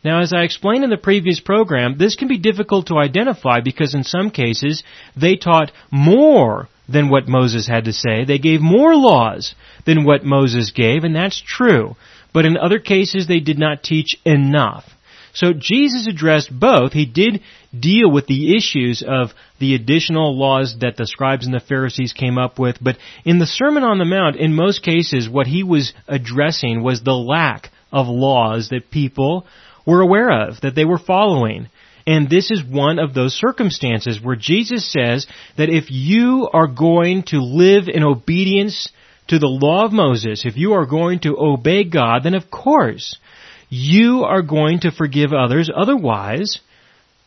Now, 0.05 0.21
as 0.21 0.33
I 0.33 0.43
explained 0.43 0.83
in 0.83 0.91
the 0.91 0.97
previous 0.97 1.39
program, 1.39 1.97
this 1.97 2.15
can 2.15 2.27
be 2.27 2.37
difficult 2.37 2.85
to 2.87 2.99
identify 2.99 3.61
because 3.61 3.95
in 3.95 4.03
some 4.03 4.29
cases 4.29 4.83
they 5.17 5.35
taught 5.35 5.71
more 5.89 6.69
than 6.87 7.09
what 7.09 7.27
Moses 7.27 7.67
had 7.67 7.85
to 7.85 7.91
say. 7.91 8.23
They 8.23 8.37
gave 8.37 8.61
more 8.61 8.95
laws 8.95 9.55
than 9.87 10.05
what 10.05 10.23
Moses 10.23 10.69
gave, 10.69 11.05
and 11.05 11.15
that's 11.15 11.41
true. 11.41 11.95
But 12.35 12.45
in 12.45 12.55
other 12.55 12.77
cases 12.77 13.25
they 13.25 13.39
did 13.39 13.57
not 13.57 13.81
teach 13.81 14.15
enough. 14.23 14.85
So 15.33 15.53
Jesus 15.53 16.05
addressed 16.05 16.51
both. 16.51 16.93
He 16.93 17.07
did 17.07 17.41
deal 17.77 18.11
with 18.11 18.27
the 18.27 18.55
issues 18.55 19.03
of 19.05 19.31
the 19.59 19.73
additional 19.73 20.37
laws 20.37 20.75
that 20.81 20.97
the 20.97 21.07
scribes 21.07 21.47
and 21.47 21.55
the 21.55 21.59
Pharisees 21.59 22.13
came 22.13 22.37
up 22.37 22.59
with, 22.59 22.77
but 22.79 22.97
in 23.25 23.39
the 23.39 23.47
Sermon 23.47 23.81
on 23.81 23.97
the 23.97 24.05
Mount, 24.05 24.35
in 24.35 24.53
most 24.53 24.83
cases, 24.83 25.27
what 25.27 25.47
he 25.47 25.63
was 25.63 25.93
addressing 26.07 26.83
was 26.83 27.01
the 27.01 27.17
lack 27.17 27.71
of 27.91 28.07
laws 28.07 28.69
that 28.69 28.91
people 28.91 29.47
were 29.85 30.01
aware 30.01 30.47
of, 30.47 30.61
that 30.61 30.75
they 30.75 30.85
were 30.85 30.97
following. 30.97 31.69
And 32.07 32.29
this 32.29 32.51
is 32.51 32.63
one 32.63 32.99
of 32.99 33.13
those 33.13 33.33
circumstances 33.33 34.21
where 34.21 34.35
Jesus 34.35 34.91
says 34.91 35.25
that 35.57 35.69
if 35.69 35.85
you 35.89 36.47
are 36.53 36.67
going 36.67 37.23
to 37.27 37.37
live 37.37 37.87
in 37.87 38.03
obedience 38.03 38.89
to 39.27 39.39
the 39.39 39.47
law 39.47 39.85
of 39.85 39.91
Moses, 39.91 40.45
if 40.45 40.55
you 40.55 40.73
are 40.73 40.85
going 40.85 41.19
to 41.21 41.37
obey 41.37 41.83
God, 41.83 42.23
then 42.23 42.35
of 42.35 42.51
course 42.51 43.17
you 43.69 44.23
are 44.23 44.43
going 44.43 44.81
to 44.81 44.91
forgive 44.91 45.33
others. 45.33 45.69
Otherwise, 45.75 46.59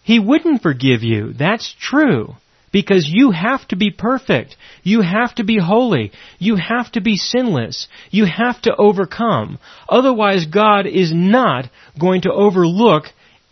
He 0.04 0.20
wouldn't 0.20 0.62
forgive 0.62 1.02
you. 1.02 1.32
That's 1.32 1.74
true. 1.80 2.34
Because 2.70 3.08
you 3.08 3.32
have 3.32 3.66
to 3.68 3.76
be 3.76 3.90
perfect. 3.90 4.56
You 4.88 5.02
have 5.02 5.34
to 5.34 5.44
be 5.44 5.58
holy. 5.58 6.12
You 6.38 6.56
have 6.56 6.90
to 6.92 7.02
be 7.02 7.16
sinless. 7.16 7.88
You 8.10 8.24
have 8.24 8.62
to 8.62 8.74
overcome. 8.74 9.58
Otherwise, 9.86 10.46
God 10.46 10.86
is 10.86 11.12
not 11.12 11.68
going 12.00 12.22
to 12.22 12.32
overlook 12.32 13.04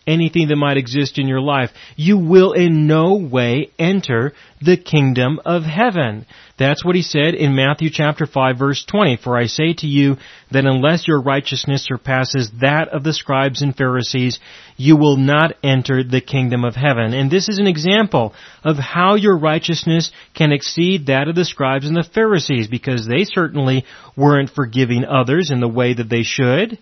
anything 0.07 0.49
that 0.49 0.57
might 0.57 0.79
exist 0.79 1.19
in 1.19 1.29
your 1.29 1.43
life. 1.43 1.71
You 1.95 2.17
will 2.17 2.53
in 2.53 2.87
no 2.87 3.17
way 3.17 3.71
enter 3.79 4.33
the 4.63 4.79
kingdom 4.79 5.39
of 5.45 5.65
heaven. 5.65 6.25
That's 6.59 6.85
what 6.85 6.97
he 6.97 7.03
said 7.03 7.35
in 7.35 7.55
Matthew 7.55 7.91
chapter 7.91 8.25
5 8.27 8.59
verse 8.59 8.85
20. 8.85 9.19
For 9.23 9.37
I 9.37 9.45
say 9.45 9.75
to 9.75 9.87
you 9.87 10.17
that 10.51 10.65
unless 10.65 11.07
your 11.07 11.21
righteousness 11.21 11.85
surpasses 11.85 12.51
that 12.61 12.89
of 12.89 13.05
the 13.05 13.13
scribes 13.13 13.61
and 13.61 13.77
Pharisees, 13.77 14.39
you 14.77 14.97
will 14.97 15.19
not 15.19 15.55
enter 15.63 16.03
the 16.03 16.23
kingdom 16.23 16.65
of 16.65 16.75
heaven. 16.75 17.13
And 17.13 17.31
this 17.31 17.51
is 17.51 17.59
an 17.59 17.67
example 17.67 18.35
of 18.65 18.77
how 18.77 19.17
your 19.17 19.37
righteousness 19.37 20.11
can 20.35 20.51
exceed 20.51 21.07
that 21.07 21.29
of 21.29 21.35
the 21.35 21.45
scribes 21.45 21.87
and 21.87 21.97
the 21.97 22.09
Pharisees 22.15 22.69
because 22.69 23.07
they 23.07 23.25
certainly 23.25 23.85
weren't 24.17 24.51
forgiving 24.51 25.05
others 25.05 25.51
in 25.51 25.61
the 25.61 25.69
way 25.69 25.93
that 25.93 26.09
they 26.09 26.23
should. 26.23 26.79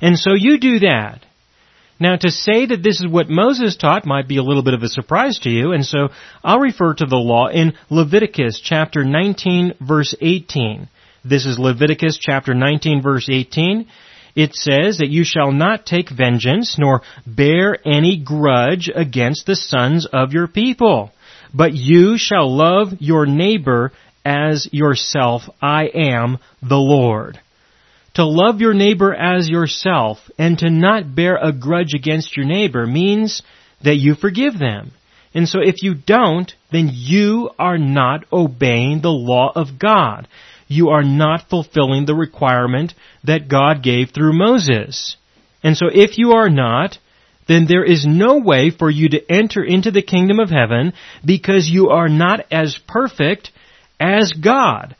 And 0.00 0.16
so 0.16 0.34
you 0.34 0.58
do 0.58 0.80
that. 0.80 1.24
Now 2.00 2.16
to 2.16 2.30
say 2.30 2.66
that 2.66 2.82
this 2.82 3.00
is 3.00 3.06
what 3.06 3.28
Moses 3.28 3.76
taught 3.76 4.04
might 4.04 4.26
be 4.26 4.38
a 4.38 4.42
little 4.42 4.64
bit 4.64 4.74
of 4.74 4.82
a 4.82 4.88
surprise 4.88 5.38
to 5.40 5.50
you, 5.50 5.72
and 5.72 5.86
so 5.86 6.08
I'll 6.42 6.58
refer 6.58 6.94
to 6.94 7.06
the 7.06 7.16
law 7.16 7.48
in 7.48 7.74
Leviticus 7.88 8.60
chapter 8.62 9.04
19 9.04 9.74
verse 9.80 10.14
18. 10.20 10.88
This 11.24 11.46
is 11.46 11.58
Leviticus 11.58 12.18
chapter 12.20 12.52
19 12.52 13.00
verse 13.00 13.28
18. 13.30 13.86
It 14.34 14.54
says 14.54 14.98
that 14.98 15.10
you 15.10 15.22
shall 15.24 15.52
not 15.52 15.86
take 15.86 16.10
vengeance 16.10 16.76
nor 16.78 17.02
bear 17.24 17.76
any 17.86 18.16
grudge 18.16 18.90
against 18.92 19.46
the 19.46 19.54
sons 19.54 20.06
of 20.12 20.32
your 20.32 20.48
people, 20.48 21.12
but 21.54 21.74
you 21.74 22.18
shall 22.18 22.54
love 22.54 22.94
your 22.98 23.26
neighbor 23.26 23.92
as 24.24 24.68
yourself. 24.72 25.42
I 25.62 25.84
am 25.94 26.38
the 26.60 26.76
Lord. 26.76 27.38
To 28.14 28.24
love 28.24 28.60
your 28.60 28.74
neighbor 28.74 29.12
as 29.12 29.48
yourself 29.48 30.18
and 30.38 30.58
to 30.60 30.70
not 30.70 31.14
bear 31.14 31.36
a 31.36 31.52
grudge 31.52 31.94
against 31.94 32.36
your 32.36 32.46
neighbor 32.46 32.86
means 32.86 33.42
that 33.82 33.96
you 33.96 34.14
forgive 34.14 34.58
them. 34.58 34.92
And 35.34 35.48
so 35.48 35.58
if 35.60 35.82
you 35.82 35.94
don't, 35.94 36.52
then 36.70 36.90
you 36.92 37.50
are 37.58 37.78
not 37.78 38.24
obeying 38.32 39.00
the 39.00 39.10
law 39.10 39.50
of 39.54 39.80
God. 39.80 40.28
You 40.68 40.90
are 40.90 41.02
not 41.02 41.48
fulfilling 41.50 42.06
the 42.06 42.14
requirement 42.14 42.94
that 43.24 43.48
God 43.48 43.82
gave 43.82 44.10
through 44.10 44.38
Moses. 44.38 45.16
And 45.64 45.76
so 45.76 45.86
if 45.92 46.16
you 46.16 46.32
are 46.32 46.48
not, 46.48 46.98
then 47.48 47.66
there 47.66 47.84
is 47.84 48.06
no 48.06 48.38
way 48.38 48.70
for 48.70 48.90
you 48.90 49.08
to 49.10 49.32
enter 49.32 49.62
into 49.62 49.90
the 49.90 50.02
kingdom 50.02 50.38
of 50.38 50.50
heaven 50.50 50.92
because 51.24 51.68
you 51.68 51.88
are 51.88 52.08
not 52.08 52.40
as 52.52 52.78
perfect 52.86 53.50
as 53.98 54.32
God. 54.32 54.94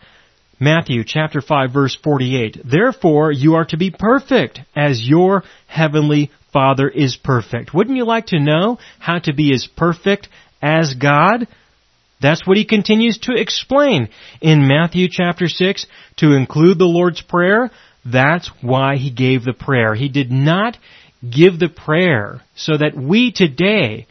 Matthew 0.65 1.05
chapter 1.07 1.43
5 1.43 1.73
verse 1.73 1.95
48. 2.03 2.63
Therefore 2.65 3.31
you 3.31 3.57
are 3.57 3.67
to 3.67 3.77
be 3.77 3.91
perfect 3.91 4.61
as 4.75 5.07
your 5.07 5.43
heavenly 5.67 6.31
Father 6.55 6.89
is 6.89 7.19
perfect. 7.23 7.75
Wouldn't 7.75 7.99
you 7.99 8.07
like 8.07 8.27
to 8.29 8.41
know 8.41 8.79
how 8.99 9.19
to 9.19 9.35
be 9.35 9.53
as 9.53 9.69
perfect 9.77 10.29
as 10.63 10.95
God? 10.95 11.47
That's 12.23 12.47
what 12.47 12.57
he 12.57 12.65
continues 12.65 13.19
to 13.25 13.35
explain 13.35 14.09
in 14.41 14.67
Matthew 14.67 15.09
chapter 15.11 15.49
6 15.49 15.87
to 16.17 16.33
include 16.33 16.79
the 16.79 16.87
Lord's 16.87 17.21
Prayer. 17.21 17.71
That's 18.07 18.51
why 18.63 18.97
he 18.97 19.11
gave 19.11 19.45
the 19.45 19.53
prayer. 19.53 19.95
He 19.95 20.09
did 20.09 20.31
not 20.31 20.79
give 21.21 21.59
the 21.59 21.69
prayer 21.69 22.41
so 22.57 22.79
that 22.79 22.97
we 22.97 23.33
today 23.33 24.07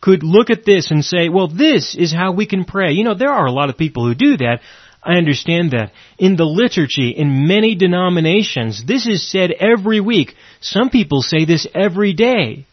could 0.00 0.22
look 0.22 0.50
at 0.50 0.64
this 0.64 0.92
and 0.92 1.04
say, 1.04 1.28
well, 1.28 1.48
this 1.48 1.96
is 1.98 2.12
how 2.12 2.30
we 2.30 2.46
can 2.46 2.64
pray. 2.64 2.92
You 2.92 3.02
know, 3.02 3.14
there 3.14 3.32
are 3.32 3.46
a 3.46 3.52
lot 3.52 3.70
of 3.70 3.76
people 3.76 4.06
who 4.06 4.14
do 4.14 4.36
that. 4.36 4.60
I 5.06 5.18
understand 5.18 5.70
that. 5.70 5.92
In 6.18 6.34
the 6.34 6.44
liturgy, 6.44 7.10
in 7.10 7.46
many 7.46 7.76
denominations, 7.76 8.84
this 8.84 9.06
is 9.06 9.30
said 9.30 9.52
every 9.52 10.00
week. 10.00 10.34
Some 10.60 10.90
people 10.90 11.22
say 11.22 11.44
this 11.44 11.66
every 11.74 12.12
day. 12.12 12.66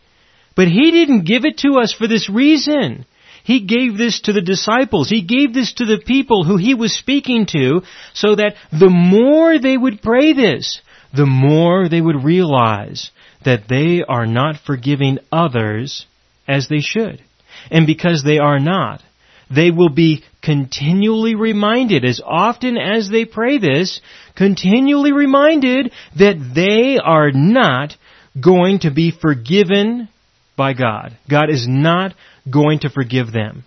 But 0.56 0.68
He 0.68 0.90
didn't 0.92 1.26
give 1.26 1.46
it 1.46 1.60
to 1.60 1.80
us 1.80 1.94
for 1.94 2.08
this 2.08 2.30
reason. 2.30 3.06
He 3.44 3.60
gave 3.60 3.98
this 3.98 4.22
to 4.22 4.34
the 4.34 4.42
disciples. 4.42 5.10
He 5.10 5.22
gave 5.22 5.54
this 5.54 5.74
to 5.74 5.86
the 5.86 6.02
people 6.04 6.44
who 6.44 6.58
He 6.58 6.74
was 6.74 6.98
speaking 6.98 7.46
to 7.48 7.84
so 8.14 8.36
that 8.36 8.56
the 8.72 8.90
more 8.90 9.60
they 9.60 9.78
would 9.78 10.02
pray 10.02 10.34
this, 10.34 10.82
the 11.16 11.28
more 11.28 11.88
they 11.88 12.02
would 12.02 12.24
realize 12.24 13.12
that 13.46 13.68
they 13.70 14.02
are 14.02 14.26
not 14.26 14.58
forgiving 14.66 15.20
others 15.32 16.08
as 16.48 16.68
they 16.68 16.80
should. 16.80 17.22
And 17.70 17.86
because 17.86 18.24
they 18.24 18.40
are 18.40 18.60
not, 18.60 19.04
they 19.50 19.72
will 19.72 19.90
be 19.90 20.24
continually 20.42 21.36
reminded, 21.36 22.06
as 22.06 22.22
often 22.24 22.78
as 22.78 23.10
they 23.10 23.26
pray 23.26 23.58
this, 23.58 24.02
continually 24.36 25.12
reminded 25.12 25.92
that 26.18 26.52
they 26.56 26.98
are 26.98 27.32
not 27.32 27.96
going 28.40 28.80
to 28.80 28.92
be 28.92 29.12
forgiven 29.12 30.10
by 30.58 30.74
God. 30.74 31.18
God 31.30 31.50
is 31.50 31.68
not 31.68 32.14
going 32.50 32.80
to 32.80 32.90
forgive 32.90 33.32
them. 33.32 33.64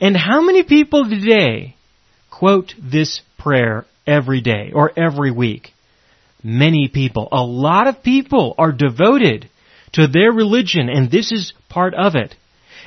And 0.00 0.16
how 0.16 0.42
many 0.42 0.62
people 0.62 1.08
today 1.08 1.76
quote 2.30 2.74
this 2.82 3.20
prayer 3.38 3.84
every 4.06 4.40
day 4.40 4.72
or 4.74 4.92
every 4.98 5.30
week? 5.30 5.70
Many 6.42 6.88
people, 6.92 7.28
a 7.32 7.42
lot 7.42 7.86
of 7.86 8.02
people 8.02 8.54
are 8.58 8.72
devoted 8.72 9.48
to 9.92 10.06
their 10.06 10.32
religion 10.32 10.88
and 10.88 11.10
this 11.10 11.32
is 11.32 11.52
part 11.68 11.94
of 11.94 12.14
it. 12.16 12.34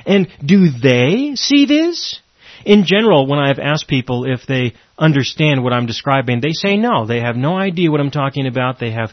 And 0.06 0.28
do 0.44 0.70
they 0.70 1.32
see 1.34 1.66
this? 1.66 2.20
In 2.64 2.84
general, 2.84 3.26
when 3.26 3.38
I've 3.38 3.58
asked 3.58 3.88
people 3.88 4.24
if 4.24 4.46
they 4.46 4.74
understand 4.98 5.62
what 5.62 5.72
I'm 5.72 5.86
describing, 5.86 6.40
they 6.40 6.52
say 6.52 6.76
no. 6.76 7.06
They 7.06 7.20
have 7.20 7.36
no 7.36 7.56
idea 7.56 7.90
what 7.90 8.00
I'm 8.00 8.10
talking 8.10 8.46
about. 8.46 8.78
They 8.78 8.90
have 8.90 9.10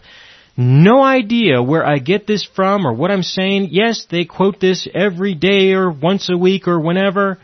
no 0.58 1.04
idea 1.04 1.62
where 1.62 1.86
I 1.86 1.98
get 1.98 2.26
this 2.26 2.48
from 2.56 2.88
or 2.88 2.94
what 2.94 3.12
I'm 3.12 3.24
saying. 3.24 3.70
Yes, 3.72 4.08
they 4.10 4.26
quote 4.26 4.60
this 4.60 4.88
every 4.94 5.36
day 5.36 5.74
or 5.74 5.92
once 5.92 6.30
a 6.30 6.38
week 6.38 6.68
or 6.68 6.80
whenever, 6.80 7.40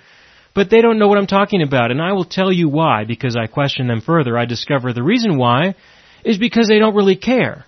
but 0.55 0.69
they 0.69 0.81
don't 0.81 0.97
know 0.97 1.07
what 1.07 1.17
I'm 1.17 1.27
talking 1.27 1.61
about. 1.61 1.91
And 1.91 2.01
I 2.01 2.13
will 2.13 2.25
tell 2.25 2.51
you 2.51 2.69
why, 2.69 3.03
because 3.05 3.35
I 3.35 3.47
question 3.47 3.87
them 3.87 4.01
further. 4.01 4.37
I 4.37 4.45
discover 4.45 4.93
the 4.93 5.03
reason 5.03 5.37
why 5.37 5.75
is 6.23 6.37
because 6.37 6.67
they 6.67 6.79
don't 6.79 6.95
really 6.95 7.17
care. 7.17 7.65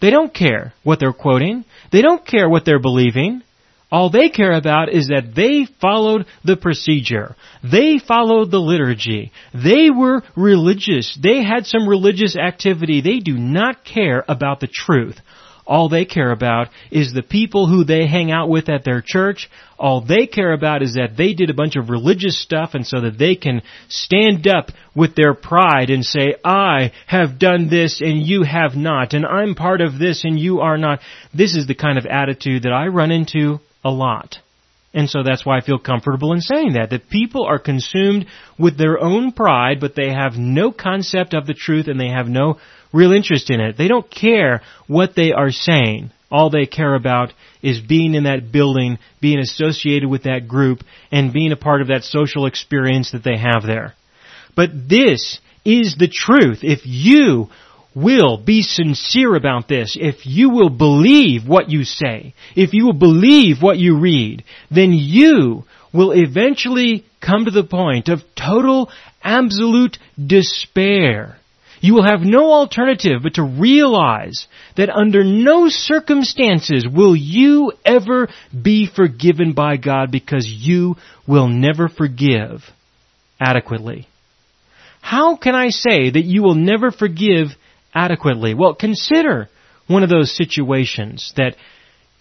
They 0.00 0.10
don't 0.10 0.32
care 0.32 0.72
what 0.82 0.98
they're 1.00 1.12
quoting. 1.12 1.64
They 1.92 2.02
don't 2.02 2.26
care 2.26 2.48
what 2.48 2.64
they're 2.64 2.80
believing. 2.80 3.42
All 3.90 4.10
they 4.10 4.30
care 4.30 4.52
about 4.52 4.92
is 4.92 5.06
that 5.08 5.34
they 5.36 5.66
followed 5.80 6.26
the 6.44 6.56
procedure. 6.56 7.36
They 7.62 7.98
followed 7.98 8.50
the 8.50 8.58
liturgy. 8.58 9.30
They 9.54 9.90
were 9.90 10.22
religious. 10.36 11.16
They 11.20 11.44
had 11.44 11.66
some 11.66 11.88
religious 11.88 12.36
activity. 12.36 13.00
They 13.00 13.20
do 13.20 13.38
not 13.38 13.84
care 13.84 14.24
about 14.28 14.58
the 14.58 14.66
truth. 14.66 15.20
All 15.66 15.88
they 15.88 16.04
care 16.04 16.30
about 16.30 16.68
is 16.92 17.12
the 17.12 17.22
people 17.22 17.66
who 17.68 17.84
they 17.84 18.06
hang 18.06 18.30
out 18.30 18.48
with 18.48 18.68
at 18.68 18.84
their 18.84 19.02
church. 19.04 19.50
All 19.78 20.00
they 20.00 20.26
care 20.26 20.52
about 20.52 20.82
is 20.82 20.94
that 20.94 21.16
they 21.16 21.34
did 21.34 21.50
a 21.50 21.54
bunch 21.54 21.74
of 21.74 21.90
religious 21.90 22.40
stuff 22.40 22.70
and 22.74 22.86
so 22.86 23.00
that 23.00 23.18
they 23.18 23.34
can 23.34 23.62
stand 23.88 24.46
up 24.46 24.70
with 24.94 25.16
their 25.16 25.34
pride 25.34 25.90
and 25.90 26.04
say, 26.04 26.36
I 26.44 26.92
have 27.06 27.40
done 27.40 27.68
this 27.68 28.00
and 28.00 28.24
you 28.24 28.44
have 28.44 28.76
not, 28.76 29.12
and 29.12 29.26
I'm 29.26 29.56
part 29.56 29.80
of 29.80 29.98
this 29.98 30.24
and 30.24 30.38
you 30.38 30.60
are 30.60 30.78
not. 30.78 31.00
This 31.34 31.56
is 31.56 31.66
the 31.66 31.74
kind 31.74 31.98
of 31.98 32.06
attitude 32.06 32.62
that 32.62 32.72
I 32.72 32.86
run 32.86 33.10
into 33.10 33.58
a 33.86 33.90
lot. 33.90 34.38
And 34.92 35.08
so 35.08 35.22
that's 35.22 35.44
why 35.44 35.58
I 35.58 35.60
feel 35.60 35.78
comfortable 35.78 36.32
in 36.32 36.40
saying 36.40 36.72
that, 36.72 36.90
that 36.90 37.10
people 37.10 37.44
are 37.44 37.58
consumed 37.58 38.26
with 38.58 38.78
their 38.78 38.98
own 38.98 39.30
pride, 39.30 39.78
but 39.78 39.94
they 39.94 40.10
have 40.10 40.36
no 40.36 40.72
concept 40.72 41.34
of 41.34 41.46
the 41.46 41.54
truth 41.54 41.86
and 41.86 42.00
they 42.00 42.08
have 42.08 42.28
no 42.28 42.58
real 42.92 43.12
interest 43.12 43.50
in 43.50 43.60
it. 43.60 43.76
They 43.76 43.88
don't 43.88 44.10
care 44.10 44.62
what 44.86 45.14
they 45.14 45.32
are 45.32 45.50
saying. 45.50 46.12
All 46.30 46.50
they 46.50 46.66
care 46.66 46.94
about 46.94 47.32
is 47.62 47.78
being 47.78 48.14
in 48.14 48.24
that 48.24 48.50
building, 48.50 48.98
being 49.20 49.38
associated 49.38 50.08
with 50.08 50.24
that 50.24 50.48
group, 50.48 50.80
and 51.12 51.32
being 51.32 51.52
a 51.52 51.56
part 51.56 51.82
of 51.82 51.88
that 51.88 52.02
social 52.02 52.46
experience 52.46 53.12
that 53.12 53.22
they 53.22 53.36
have 53.36 53.62
there. 53.64 53.94
But 54.56 54.70
this 54.88 55.38
is 55.64 55.96
the 55.98 56.08
truth. 56.08 56.60
If 56.62 56.80
you 56.84 57.48
will 57.96 58.36
be 58.36 58.60
sincere 58.60 59.34
about 59.34 59.68
this, 59.68 59.96
if 59.98 60.26
you 60.26 60.50
will 60.50 60.68
believe 60.68 61.48
what 61.48 61.70
you 61.70 61.82
say, 61.82 62.34
if 62.54 62.74
you 62.74 62.84
will 62.84 62.92
believe 62.92 63.62
what 63.62 63.78
you 63.78 63.98
read, 63.98 64.44
then 64.70 64.92
you 64.92 65.64
will 65.94 66.12
eventually 66.12 67.06
come 67.22 67.46
to 67.46 67.50
the 67.50 67.64
point 67.64 68.08
of 68.08 68.20
total, 68.36 68.90
absolute 69.22 69.96
despair. 70.24 71.38
You 71.80 71.94
will 71.94 72.04
have 72.04 72.20
no 72.20 72.52
alternative 72.52 73.20
but 73.22 73.34
to 73.34 73.42
realize 73.42 74.46
that 74.76 74.90
under 74.90 75.24
no 75.24 75.68
circumstances 75.68 76.86
will 76.86 77.16
you 77.16 77.72
ever 77.84 78.28
be 78.50 78.88
forgiven 78.94 79.54
by 79.54 79.78
God 79.78 80.10
because 80.10 80.46
you 80.46 80.96
will 81.26 81.48
never 81.48 81.88
forgive 81.88 82.62
adequately. 83.40 84.06
How 85.00 85.36
can 85.36 85.54
I 85.54 85.68
say 85.68 86.10
that 86.10 86.24
you 86.24 86.42
will 86.42 86.54
never 86.54 86.90
forgive 86.90 87.48
adequately? 87.96 88.54
Well, 88.54 88.74
consider 88.74 89.48
one 89.86 90.02
of 90.02 90.10
those 90.10 90.36
situations 90.36 91.32
that 91.36 91.56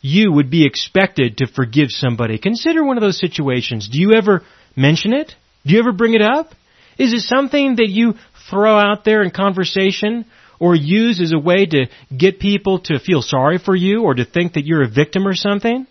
you 0.02 0.32
would 0.32 0.50
be 0.50 0.66
expected 0.66 1.38
to 1.38 1.48
forgive 1.48 1.90
somebody. 1.90 2.38
Consider 2.38 2.84
one 2.84 2.98
of 2.98 3.02
those 3.02 3.20
situations. 3.20 3.90
Do 3.90 4.00
you 4.00 4.14
ever 4.14 4.44
mention 4.76 5.14
it? 5.14 5.34
Do 5.66 5.74
you 5.74 5.80
ever 5.80 5.92
bring 5.92 6.14
it 6.14 6.22
up? 6.22 6.54
Is 6.98 7.12
it 7.12 7.22
something 7.22 7.76
that 7.78 7.90
you 7.90 8.14
throw 8.50 8.78
out 8.78 9.04
there 9.04 9.24
in 9.24 9.32
conversation 9.32 10.26
or 10.60 10.76
use 10.76 11.20
as 11.20 11.34
a 11.34 11.40
way 11.40 11.66
to 11.66 11.88
get 12.16 12.40
people 12.40 12.80
to 12.82 13.00
feel 13.00 13.22
sorry 13.22 13.58
for 13.58 13.76
you 13.76 14.04
or 14.04 14.14
to 14.14 14.26
think 14.26 14.54
that 14.54 14.66
you're 14.66 14.84
a 14.84 14.90
victim 14.90 15.28
or 15.28 15.34
something? 15.34 15.88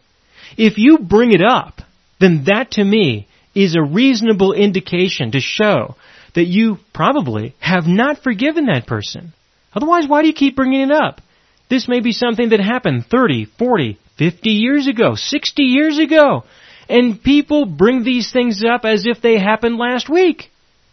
If 0.57 0.79
you 0.79 0.99
bring 0.99 1.33
it 1.33 1.43
up, 1.43 1.81
then 2.21 2.45
that 2.47 2.73
to 2.73 2.85
me 2.85 3.29
is 3.55 3.77
a 3.77 3.83
reasonable 3.83 4.53
indication 4.53 5.33
to 5.33 5.41
show 5.41 5.97
that 6.35 6.47
you 6.47 6.79
probably 6.93 7.55
have 7.61 7.87
not 7.87 8.23
forgiven 8.23 8.67
that 8.67 8.87
person. 8.87 9.33
Otherwise, 9.75 10.09
why 10.09 10.23
do 10.23 10.29
you 10.29 10.35
keep 10.35 10.57
bringing 10.57 10.83
it 10.83 10.91
up? 10.91 11.21
This 11.69 11.89
may 11.89 12.01
be 12.01 12.13
something 12.13 12.51
that 12.51 12.61
happened 12.61 13.07
30, 13.11 13.47
40, 13.59 13.99
50 14.19 14.51
years 14.51 14.87
ago, 14.87 15.15
60 15.15 15.63
years 15.63 15.99
ago. 15.99 16.45
And 16.89 17.23
people 17.23 17.65
bring 17.65 18.05
these 18.05 18.33
things 18.33 18.63
up 18.63 18.85
as 18.85 19.07
if 19.07 19.23
they 19.23 19.39
happened 19.39 19.79
last 19.79 20.09
week. 20.09 20.51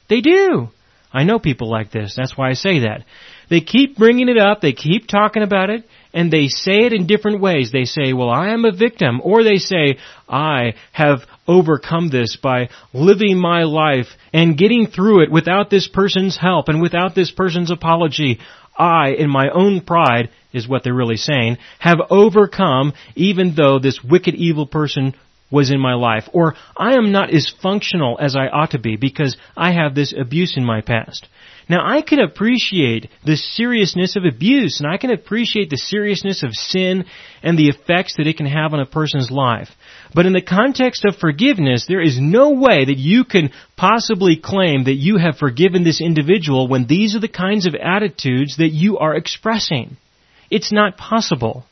They 0.10 0.22
do. 0.22 0.70
I 1.13 1.24
know 1.24 1.39
people 1.39 1.70
like 1.70 1.91
this. 1.91 2.15
That's 2.15 2.38
why 2.38 2.50
I 2.50 2.54
say 2.54 2.80
that. 2.80 3.04
They 3.50 3.60
keep 3.60 3.98
bringing 3.98 4.30
it 4.30 4.38
up. 4.38 4.62
They 4.62 4.72
keep 4.72 5.08
talking 5.08 5.44
about 5.44 5.70
it. 5.70 5.84
And 6.13 6.32
they 6.32 6.48
say 6.48 6.86
it 6.86 6.94
in 6.94 7.06
different 7.06 7.41
ways. 7.41 7.72
They 7.72 7.84
say, 7.84 8.13
well, 8.13 8.30
I 8.30 8.50
am 8.50 8.63
a 8.63 8.72
victim. 8.72 9.22
Or 9.22 9.44
they 9.44 9.58
say, 9.58 9.98
I 10.28 10.76
have 10.94 11.20
overcome 11.48 12.10
this 12.10 12.38
by 12.41 12.70
living 12.94 13.38
my 13.38 13.63
life 13.63 14.08
and 14.34 14.58
getting 14.58 14.88
through 14.88 15.24
it 15.24 15.32
without 15.32 15.70
this 15.70 15.88
person's 15.88 16.38
help 16.38 16.70
and 16.70 16.82
without 16.82 17.13
this 17.13 17.32
person's 17.32 17.72
apology. 17.72 18.39
I, 18.82 19.10
in 19.10 19.30
my 19.30 19.50
own 19.50 19.82
pride, 19.82 20.30
is 20.52 20.67
what 20.67 20.84
they're 20.84 20.94
really 20.94 21.17
saying, 21.17 21.58
have 21.80 22.00
overcome 22.10 22.94
even 23.15 23.54
though 23.56 23.78
this 23.78 24.04
wicked 24.04 24.34
evil 24.34 24.65
person 24.65 25.13
was 25.52 25.70
in 25.70 25.80
my 25.80 25.94
life. 25.94 26.28
Or 26.34 26.56
I 26.76 26.96
am 26.96 27.12
not 27.12 27.32
as 27.32 27.54
functional 27.62 28.17
as 28.20 28.36
I 28.36 28.48
ought 28.48 28.72
to 28.72 28.80
be 28.80 28.96
because 28.96 29.38
I 29.56 29.74
have 29.74 29.94
this 29.94 30.13
abuse 30.17 30.56
in 30.58 30.65
my 30.65 30.82
past. 30.82 31.28
Now 31.70 31.86
I 31.86 32.02
can 32.02 32.20
appreciate 32.20 33.10
the 33.24 33.36
seriousness 33.36 34.15
of 34.15 34.24
abuse 34.26 34.80
and 34.80 34.91
I 34.91 34.98
can 34.98 35.12
appreciate 35.12 35.70
the 35.70 35.78
seriousness 35.78 36.41
of 36.41 36.54
sin 36.54 37.06
and 37.44 37.58
the 37.58 37.67
effects 37.67 38.15
that 38.17 38.28
it 38.28 38.38
can 38.38 38.48
have 38.48 38.74
on 38.74 38.80
a 38.80 38.86
person's 38.86 39.30
life. 39.30 39.70
But 40.13 40.26
in 40.26 40.34
the 40.34 40.41
context 40.41 41.06
of 41.06 41.15
forgiveness, 41.15 41.86
there 41.88 42.02
is 42.02 42.19
no 42.19 42.52
way 42.52 42.84
that 42.86 42.97
you 42.97 43.24
can 43.24 43.52
possibly 43.78 44.36
claim 44.36 44.84
that 44.84 44.93
you 44.93 45.17
have 45.17 45.38
forgiven 45.38 45.84
this 45.84 46.02
individual 46.02 46.67
when 46.67 46.86
these 46.86 47.15
are 47.15 47.19
the 47.19 47.30
kinds 47.30 47.65
of 47.65 47.76
attitudes 47.76 48.58
that 48.58 48.71
you 48.71 48.97
are 48.97 49.15
expressing. 49.15 49.95
It's 50.50 50.71
not 50.71 50.97
possible. 50.97 51.65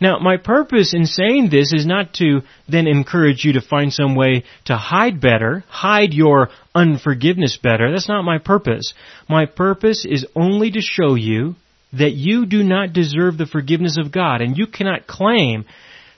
Now, 0.00 0.18
my 0.18 0.36
purpose 0.36 0.92
in 0.92 1.06
saying 1.06 1.48
this 1.48 1.72
is 1.72 1.86
not 1.86 2.12
to 2.14 2.42
then 2.68 2.86
encourage 2.86 3.44
you 3.44 3.54
to 3.54 3.62
find 3.62 3.92
some 3.92 4.14
way 4.14 4.44
to 4.66 4.76
hide 4.76 5.20
better, 5.20 5.64
hide 5.68 6.12
your 6.12 6.50
unforgiveness 6.74 7.56
better. 7.56 7.90
That's 7.90 8.08
not 8.08 8.22
my 8.22 8.38
purpose. 8.38 8.92
My 9.28 9.46
purpose 9.46 10.04
is 10.04 10.26
only 10.36 10.72
to 10.72 10.80
show 10.82 11.14
you 11.14 11.54
that 11.92 12.12
you 12.12 12.44
do 12.44 12.62
not 12.62 12.92
deserve 12.92 13.38
the 13.38 13.46
forgiveness 13.46 13.96
of 13.96 14.12
God, 14.12 14.42
and 14.42 14.58
you 14.58 14.66
cannot 14.66 15.06
claim 15.06 15.64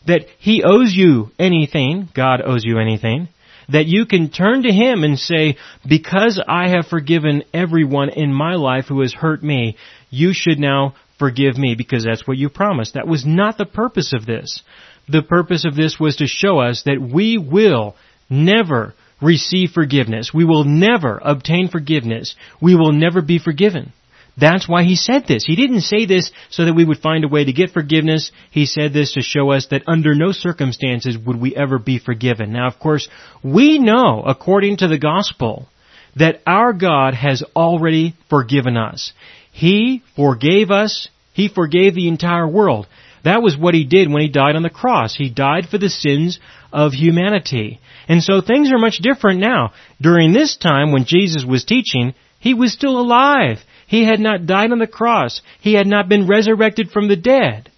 that 0.07 0.27
He 0.39 0.63
owes 0.65 0.93
you 0.95 1.31
anything, 1.39 2.09
God 2.15 2.41
owes 2.45 2.65
you 2.65 2.79
anything, 2.79 3.29
that 3.69 3.87
you 3.87 4.07
can 4.07 4.31
turn 4.31 4.63
to 4.63 4.73
Him 4.73 5.03
and 5.03 5.19
say, 5.19 5.57
because 5.89 6.43
I 6.47 6.69
have 6.69 6.87
forgiven 6.87 7.43
everyone 7.53 8.11
in 8.11 8.33
my 8.33 8.55
life 8.55 8.87
who 8.89 9.01
has 9.01 9.13
hurt 9.13 9.43
me, 9.43 9.77
you 10.11 10.33
should 10.33 10.59
now 10.59 10.95
forgive 11.19 11.57
me 11.57 11.75
because 11.77 12.05
that's 12.05 12.27
what 12.27 12.37
you 12.37 12.49
promised. 12.49 12.95
That 12.95 13.09
was 13.09 13.25
not 13.27 13.59
the 13.59 13.67
purpose 13.67 14.13
of 14.15 14.27
this. 14.27 14.63
The 15.09 15.23
purpose 15.23 15.65
of 15.65 15.75
this 15.75 15.99
was 15.99 16.17
to 16.17 16.27
show 16.27 16.59
us 16.59 16.83
that 16.85 17.01
we 17.01 17.39
will 17.39 17.97
never 18.29 18.95
receive 19.21 19.71
forgiveness. 19.71 20.31
We 20.35 20.45
will 20.45 20.65
never 20.65 21.21
obtain 21.23 21.69
forgiveness. 21.69 22.35
We 22.61 22.75
will 22.75 22.93
never 22.93 23.23
be 23.23 23.39
forgiven. 23.39 23.93
That's 24.39 24.69
why 24.69 24.85
he 24.85 24.97
said 24.97 25.27
this. 25.27 25.45
He 25.47 25.57
didn't 25.57 25.81
say 25.81 26.05
this 26.05 26.31
so 26.51 26.67
that 26.67 26.75
we 26.75 26.85
would 26.85 26.99
find 26.99 27.25
a 27.25 27.29
way 27.29 27.45
to 27.45 27.53
get 27.53 27.71
forgiveness. 27.71 28.31
He 28.51 28.67
said 28.67 28.93
this 28.93 29.15
to 29.15 29.23
show 29.23 29.51
us 29.51 29.69
that 29.71 29.85
under 29.87 30.15
no 30.15 30.33
circumstances 30.33 31.17
would 31.17 31.41
we 31.41 31.57
ever 31.57 31.79
be 31.79 31.99
forgiven. 31.99 32.53
Now, 32.53 32.67
of 32.67 32.79
course, 32.79 33.09
we 33.43 33.79
know, 33.79 34.23
according 34.27 34.79
to 34.79 34.89
the 34.89 34.99
gospel, 34.99 35.69
that 36.17 36.41
our 36.47 36.75
God 36.75 37.15
has 37.15 37.43
already 37.55 38.15
forgiven 38.29 38.77
us. 38.77 39.13
He 39.53 40.03
forgave 40.17 40.71
us. 40.71 41.09
He 41.33 41.49
forgave 41.49 41.95
the 41.95 42.09
entire 42.09 42.49
world. 42.49 42.87
That 43.25 43.43
was 43.43 43.57
what 43.57 43.75
he 43.75 43.85
did 43.85 44.11
when 44.11 44.23
he 44.23 44.29
died 44.29 44.55
on 44.55 44.63
the 44.63 44.71
cross. 44.71 45.15
He 45.15 45.31
died 45.31 45.69
for 45.71 45.79
the 45.79 45.91
sins 45.91 46.39
of 46.73 46.93
humanity. 46.93 47.81
And 48.07 48.23
so 48.23 48.41
things 48.41 48.71
are 48.71 48.79
much 48.79 48.99
different 48.99 49.41
now. 49.41 49.73
During 50.01 50.33
this 50.33 50.57
time 50.57 50.93
when 50.93 51.07
Jesus 51.07 51.45
was 51.45 51.65
teaching, 51.65 52.15
he 52.39 52.55
was 52.55 52.73
still 52.73 53.01
alive. 53.01 53.59
He 53.87 54.05
had 54.05 54.21
not 54.21 54.47
died 54.47 54.73
on 54.73 54.79
the 54.79 54.87
cross. 54.87 55.41
He 55.61 55.75
had 55.75 55.87
not 55.87 56.09
been 56.09 56.27
resurrected 56.27 56.91
from 56.91 57.09
the 57.09 57.17
dead. 57.17 57.71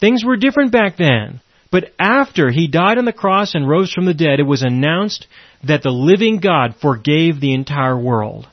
Things 0.00 0.24
were 0.24 0.36
different 0.36 0.72
back 0.72 0.96
then. 0.96 1.40
But 1.70 1.92
after 1.98 2.50
he 2.50 2.68
died 2.68 2.98
on 2.98 3.04
the 3.04 3.12
cross 3.12 3.54
and 3.54 3.68
rose 3.68 3.92
from 3.92 4.06
the 4.06 4.14
dead, 4.14 4.40
it 4.40 4.44
was 4.46 4.62
announced 4.62 5.26
that 5.64 5.82
the 5.82 5.90
living 5.90 6.38
God 6.38 6.76
forgave 6.80 7.40
the 7.40 7.54
entire 7.54 7.98
world. 7.98 8.48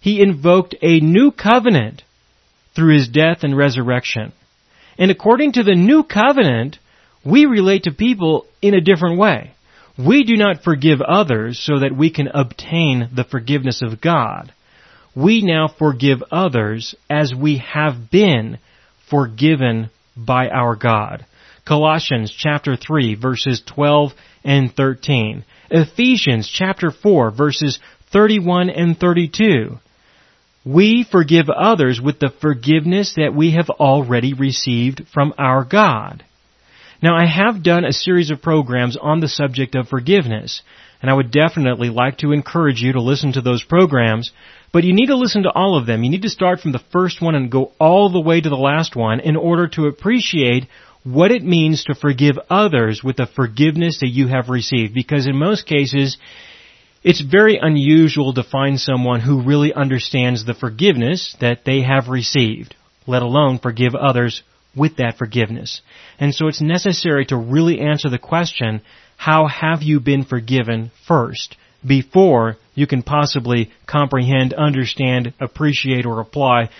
He 0.00 0.20
invoked 0.20 0.74
a 0.82 1.00
new 1.00 1.32
covenant 1.32 2.02
through 2.74 2.94
his 2.94 3.08
death 3.08 3.38
and 3.42 3.56
resurrection. 3.56 4.32
And 4.98 5.10
according 5.10 5.52
to 5.52 5.62
the 5.62 5.74
new 5.74 6.04
covenant, 6.04 6.78
we 7.24 7.46
relate 7.46 7.84
to 7.84 7.90
people 7.90 8.46
in 8.62 8.74
a 8.74 8.80
different 8.80 9.18
way. 9.18 9.52
We 9.98 10.24
do 10.24 10.36
not 10.36 10.62
forgive 10.62 11.00
others 11.00 11.58
so 11.58 11.80
that 11.80 11.96
we 11.96 12.10
can 12.10 12.28
obtain 12.28 13.08
the 13.14 13.24
forgiveness 13.24 13.82
of 13.82 14.00
God 14.00 14.52
we 15.16 15.40
now 15.40 15.66
forgive 15.66 16.22
others 16.30 16.94
as 17.08 17.34
we 17.34 17.58
have 17.58 18.10
been 18.10 18.58
forgiven 19.08 19.90
by 20.14 20.48
our 20.48 20.76
God. 20.76 21.24
Colossians 21.66 22.32
chapter 22.36 22.76
3 22.76 23.14
verses 23.14 23.62
12 23.66 24.12
and 24.44 24.72
13. 24.72 25.44
Ephesians 25.70 26.48
chapter 26.52 26.90
4 26.90 27.30
verses 27.30 27.80
31 28.12 28.68
and 28.68 28.98
32. 28.98 29.78
We 30.64 31.06
forgive 31.10 31.48
others 31.48 32.00
with 32.00 32.18
the 32.18 32.32
forgiveness 32.40 33.14
that 33.16 33.34
we 33.34 33.52
have 33.52 33.70
already 33.70 34.34
received 34.34 35.02
from 35.14 35.32
our 35.38 35.64
God. 35.64 36.24
Now 37.02 37.16
I 37.16 37.26
have 37.26 37.62
done 37.62 37.84
a 37.84 37.92
series 37.92 38.30
of 38.30 38.42
programs 38.42 38.96
on 38.96 39.20
the 39.20 39.28
subject 39.28 39.74
of 39.74 39.88
forgiveness, 39.88 40.62
and 41.00 41.10
I 41.10 41.14
would 41.14 41.30
definitely 41.30 41.88
like 41.88 42.18
to 42.18 42.32
encourage 42.32 42.80
you 42.80 42.92
to 42.92 43.02
listen 43.02 43.32
to 43.32 43.40
those 43.40 43.62
programs 43.62 44.32
but 44.72 44.84
you 44.84 44.94
need 44.94 45.06
to 45.06 45.16
listen 45.16 45.44
to 45.44 45.52
all 45.52 45.78
of 45.78 45.86
them. 45.86 46.04
You 46.04 46.10
need 46.10 46.22
to 46.22 46.28
start 46.28 46.60
from 46.60 46.72
the 46.72 46.84
first 46.92 47.22
one 47.22 47.34
and 47.34 47.50
go 47.50 47.72
all 47.78 48.10
the 48.10 48.20
way 48.20 48.40
to 48.40 48.48
the 48.48 48.56
last 48.56 48.96
one 48.96 49.20
in 49.20 49.36
order 49.36 49.68
to 49.68 49.86
appreciate 49.86 50.66
what 51.04 51.30
it 51.30 51.44
means 51.44 51.84
to 51.84 51.94
forgive 51.94 52.36
others 52.50 53.02
with 53.02 53.16
the 53.16 53.26
forgiveness 53.26 54.00
that 54.00 54.08
you 54.08 54.26
have 54.26 54.48
received. 54.48 54.92
Because 54.92 55.26
in 55.26 55.36
most 55.36 55.66
cases, 55.66 56.18
it's 57.04 57.20
very 57.20 57.58
unusual 57.60 58.34
to 58.34 58.42
find 58.42 58.80
someone 58.80 59.20
who 59.20 59.42
really 59.42 59.72
understands 59.72 60.44
the 60.44 60.54
forgiveness 60.54 61.36
that 61.40 61.60
they 61.64 61.82
have 61.82 62.08
received, 62.08 62.74
let 63.06 63.22
alone 63.22 63.60
forgive 63.60 63.94
others 63.94 64.42
with 64.74 64.96
that 64.96 65.16
forgiveness. 65.16 65.80
And 66.18 66.34
so 66.34 66.48
it's 66.48 66.60
necessary 66.60 67.24
to 67.26 67.36
really 67.36 67.80
answer 67.80 68.10
the 68.10 68.18
question, 68.18 68.82
how 69.16 69.46
have 69.46 69.82
you 69.82 70.00
been 70.00 70.24
forgiven 70.24 70.90
first? 71.06 71.56
Before 71.84 72.56
you 72.74 72.86
can 72.86 73.02
possibly 73.02 73.70
comprehend, 73.86 74.52
understand, 74.52 75.32
appreciate, 75.40 76.06
or 76.06 76.20
apply 76.20 76.70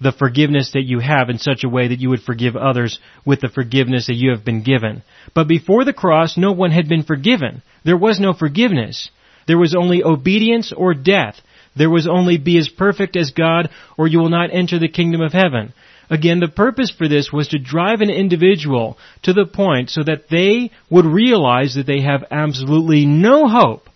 the 0.00 0.12
forgiveness 0.12 0.72
that 0.72 0.84
you 0.84 1.00
have 1.00 1.30
in 1.30 1.38
such 1.38 1.64
a 1.64 1.68
way 1.68 1.88
that 1.88 2.00
you 2.00 2.10
would 2.10 2.20
forgive 2.20 2.54
others 2.54 2.98
with 3.24 3.40
the 3.40 3.48
forgiveness 3.48 4.06
that 4.06 4.14
you 4.14 4.30
have 4.30 4.44
been 4.44 4.62
given. 4.62 5.02
But 5.34 5.48
before 5.48 5.84
the 5.84 5.94
cross, 5.94 6.36
no 6.36 6.52
one 6.52 6.70
had 6.70 6.88
been 6.88 7.02
forgiven. 7.02 7.62
There 7.84 7.96
was 7.96 8.20
no 8.20 8.32
forgiveness. 8.32 9.10
There 9.46 9.58
was 9.58 9.74
only 9.74 10.04
obedience 10.04 10.72
or 10.72 10.92
death. 10.92 11.40
There 11.74 11.90
was 11.90 12.06
only 12.06 12.36
be 12.36 12.58
as 12.58 12.68
perfect 12.68 13.16
as 13.16 13.30
God 13.30 13.70
or 13.96 14.06
you 14.06 14.18
will 14.18 14.28
not 14.28 14.52
enter 14.52 14.78
the 14.78 14.88
kingdom 14.88 15.22
of 15.22 15.32
heaven. 15.32 15.72
Again, 16.08 16.40
the 16.40 16.48
purpose 16.48 16.90
for 16.90 17.08
this 17.08 17.32
was 17.32 17.48
to 17.48 17.58
drive 17.58 18.00
an 18.00 18.10
individual 18.10 18.96
to 19.22 19.32
the 19.32 19.46
point 19.46 19.90
so 19.90 20.02
that 20.04 20.28
they 20.30 20.70
would 20.88 21.04
realize 21.04 21.74
that 21.74 21.86
they 21.86 22.02
have 22.02 22.24
absolutely 22.30 23.06
no 23.06 23.48
hope 23.48 23.88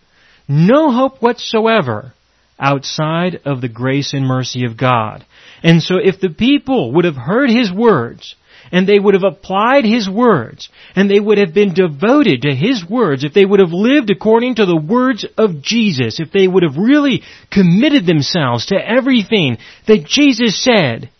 no 0.50 0.90
hope 0.90 1.22
whatsoever 1.22 2.12
outside 2.58 3.40
of 3.44 3.60
the 3.60 3.68
grace 3.68 4.12
and 4.12 4.26
mercy 4.26 4.64
of 4.64 4.76
God. 4.76 5.24
And 5.62 5.80
so 5.80 5.94
if 6.02 6.20
the 6.20 6.30
people 6.30 6.92
would 6.94 7.04
have 7.04 7.16
heard 7.16 7.50
His 7.50 7.72
words, 7.72 8.34
and 8.72 8.86
they 8.86 8.98
would 8.98 9.14
have 9.14 9.22
applied 9.22 9.84
His 9.84 10.10
words, 10.10 10.68
and 10.96 11.08
they 11.08 11.20
would 11.20 11.38
have 11.38 11.54
been 11.54 11.72
devoted 11.72 12.42
to 12.42 12.54
His 12.54 12.84
words, 12.84 13.22
if 13.22 13.32
they 13.32 13.44
would 13.44 13.60
have 13.60 13.72
lived 13.72 14.10
according 14.10 14.56
to 14.56 14.66
the 14.66 14.76
words 14.76 15.24
of 15.38 15.62
Jesus, 15.62 16.18
if 16.18 16.32
they 16.32 16.48
would 16.48 16.64
have 16.64 16.76
really 16.76 17.22
committed 17.52 18.04
themselves 18.04 18.66
to 18.66 18.76
everything 18.76 19.56
that 19.86 20.04
Jesus 20.04 20.62
said, 20.62 21.10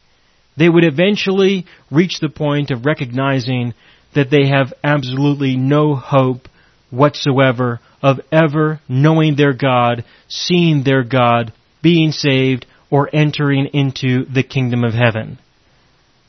they 0.56 0.68
would 0.68 0.84
eventually 0.84 1.66
reach 1.90 2.18
the 2.20 2.28
point 2.28 2.72
of 2.72 2.84
recognizing 2.84 3.74
that 4.14 4.30
they 4.30 4.48
have 4.48 4.74
absolutely 4.82 5.56
no 5.56 5.94
hope 5.94 6.48
whatsoever 6.90 7.80
of 8.02 8.20
ever 8.32 8.80
knowing 8.88 9.36
their 9.36 9.52
God, 9.52 10.04
seeing 10.28 10.82
their 10.82 11.04
God, 11.04 11.52
being 11.82 12.12
saved, 12.12 12.66
or 12.90 13.08
entering 13.12 13.66
into 13.72 14.24
the 14.24 14.42
kingdom 14.42 14.84
of 14.84 14.92
heaven. 14.92 15.38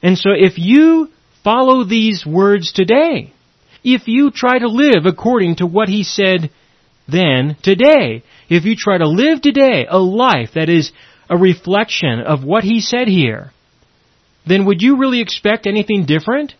And 0.04 0.18
so 0.18 0.32
if 0.32 0.58
you 0.58 1.10
follow 1.44 1.84
these 1.84 2.26
words 2.26 2.72
today, 2.72 3.34
if 3.84 4.08
you 4.08 4.32
try 4.32 4.60
to 4.60 4.68
live 4.68 5.06
according 5.06 5.58
to 5.58 5.66
what 5.66 5.90
he 5.90 6.04
said 6.04 6.52
then, 7.08 7.58
today, 7.62 8.24
if 8.50 8.64
you 8.64 8.76
try 8.78 8.98
to 8.98 9.08
live 9.08 9.42
today 9.42 9.86
a 9.90 9.98
life 9.98 10.52
that 10.56 10.70
is 10.70 10.92
a 11.30 11.38
reflection 11.38 12.20
of 12.20 12.44
what 12.44 12.64
he 12.64 12.80
said 12.80 13.08
here, 13.08 13.52
then 14.48 14.66
would 14.66 14.82
you 14.82 14.98
really 14.98 15.22
expect 15.22 15.68
anything 15.68 16.06
different? 16.06 16.54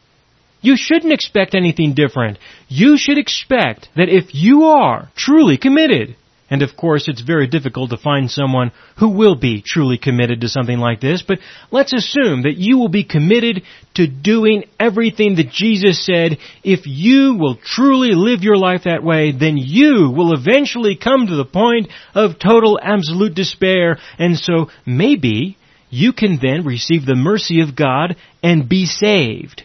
You 0.62 0.78
shouldn't 0.78 1.14
expect 1.14 1.56
anything 1.56 1.94
different. 1.94 2.38
You 2.68 2.98
should 2.98 3.18
expect 3.18 3.90
that 3.96 4.10
if 4.10 4.36
you 4.36 4.66
are 4.66 5.10
truly 5.16 5.58
committed, 5.58 6.16
and 6.52 6.62
of 6.62 6.76
course 6.78 7.08
it's 7.08 7.22
very 7.22 7.48
difficult 7.48 7.90
to 7.90 7.98
find 7.98 8.30
someone 8.30 8.72
who 8.98 9.10
will 9.10 9.36
be 9.36 9.64
truly 9.66 9.98
committed 9.98 10.42
to 10.42 10.50
something 10.50 10.78
like 10.78 11.00
this, 11.02 11.24
but 11.28 11.40
let's 11.72 11.94
assume 11.94 12.44
that 12.44 12.58
you 12.58 12.78
will 12.78 12.90
be 12.90 13.04
committed 13.04 13.64
to 13.96 14.06
doing 14.06 14.66
everything 14.80 15.36
that 15.36 15.50
Jesus 15.50 16.06
said. 16.06 16.38
If 16.64 16.82
you 16.86 17.38
will 17.40 17.56
truly 17.56 18.12
live 18.14 18.44
your 18.44 18.58
life 18.58 18.82
that 18.84 19.04
way, 19.04 19.32
then 19.32 19.58
you 19.58 20.12
will 20.16 20.34
eventually 20.34 20.96
come 20.96 21.26
to 21.26 21.36
the 21.36 21.46
point 21.46 21.88
of 22.14 22.38
total 22.38 22.80
absolute 22.80 23.34
despair, 23.34 23.98
and 24.20 24.38
so 24.38 24.68
maybe 24.86 25.58
you 25.90 26.14
can 26.14 26.38
then 26.40 26.66
receive 26.66 27.06
the 27.06 27.16
mercy 27.16 27.62
of 27.62 27.76
God 27.76 28.16
and 28.44 28.70
be 28.70 28.86
saved. 28.86 29.64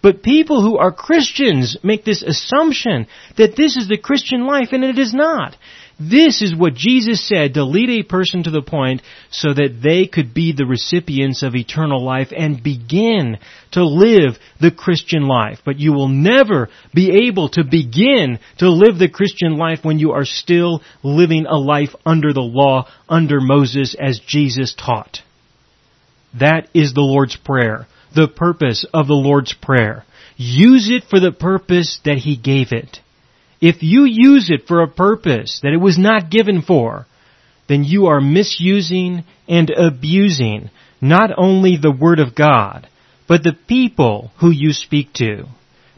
But 0.00 0.22
people 0.22 0.62
who 0.62 0.78
are 0.78 0.92
Christians 0.92 1.76
make 1.82 2.04
this 2.04 2.22
assumption 2.22 3.06
that 3.36 3.56
this 3.56 3.76
is 3.76 3.88
the 3.88 3.98
Christian 3.98 4.46
life, 4.46 4.68
and 4.72 4.84
it 4.84 4.98
is 4.98 5.12
not. 5.12 5.56
This 6.00 6.42
is 6.42 6.54
what 6.54 6.74
Jesus 6.74 7.26
said 7.26 7.54
to 7.54 7.64
lead 7.64 7.90
a 7.90 8.04
person 8.04 8.44
to 8.44 8.50
the 8.52 8.62
point 8.62 9.02
so 9.30 9.52
that 9.52 9.80
they 9.82 10.06
could 10.06 10.32
be 10.32 10.52
the 10.52 10.64
recipients 10.64 11.42
of 11.42 11.56
eternal 11.56 12.04
life 12.04 12.28
and 12.30 12.62
begin 12.62 13.38
to 13.72 13.84
live 13.84 14.38
the 14.60 14.70
Christian 14.70 15.26
life. 15.26 15.58
But 15.64 15.80
you 15.80 15.92
will 15.92 16.06
never 16.06 16.68
be 16.94 17.26
able 17.26 17.48
to 17.50 17.64
begin 17.64 18.38
to 18.58 18.70
live 18.70 18.98
the 18.98 19.08
Christian 19.08 19.56
life 19.56 19.80
when 19.82 19.98
you 19.98 20.12
are 20.12 20.24
still 20.24 20.82
living 21.02 21.46
a 21.46 21.56
life 21.56 21.96
under 22.06 22.32
the 22.32 22.40
law, 22.40 22.86
under 23.08 23.40
Moses, 23.40 23.96
as 23.98 24.20
Jesus 24.20 24.74
taught. 24.74 25.18
That 26.38 26.68
is 26.74 26.94
the 26.94 27.00
Lord's 27.00 27.36
Prayer, 27.36 27.88
the 28.14 28.28
purpose 28.28 28.86
of 28.92 29.06
the 29.06 29.14
Lord's 29.14 29.52
Prayer. 29.52 30.04
Use 30.36 30.88
it 30.90 31.04
for 31.08 31.20
the 31.20 31.32
purpose 31.32 32.00
that 32.04 32.18
He 32.18 32.36
gave 32.36 32.72
it. 32.72 32.98
If 33.60 33.82
you 33.82 34.04
use 34.04 34.50
it 34.50 34.66
for 34.68 34.82
a 34.82 34.88
purpose 34.88 35.60
that 35.62 35.72
it 35.72 35.78
was 35.78 35.98
not 35.98 36.30
given 36.30 36.62
for, 36.62 37.06
then 37.68 37.84
you 37.84 38.06
are 38.06 38.20
misusing 38.20 39.24
and 39.48 39.70
abusing 39.70 40.70
not 41.00 41.30
only 41.36 41.76
the 41.76 41.92
Word 41.92 42.20
of 42.20 42.34
God, 42.34 42.88
but 43.26 43.42
the 43.42 43.56
people 43.66 44.30
who 44.40 44.50
you 44.50 44.72
speak 44.72 45.12
to. 45.14 45.44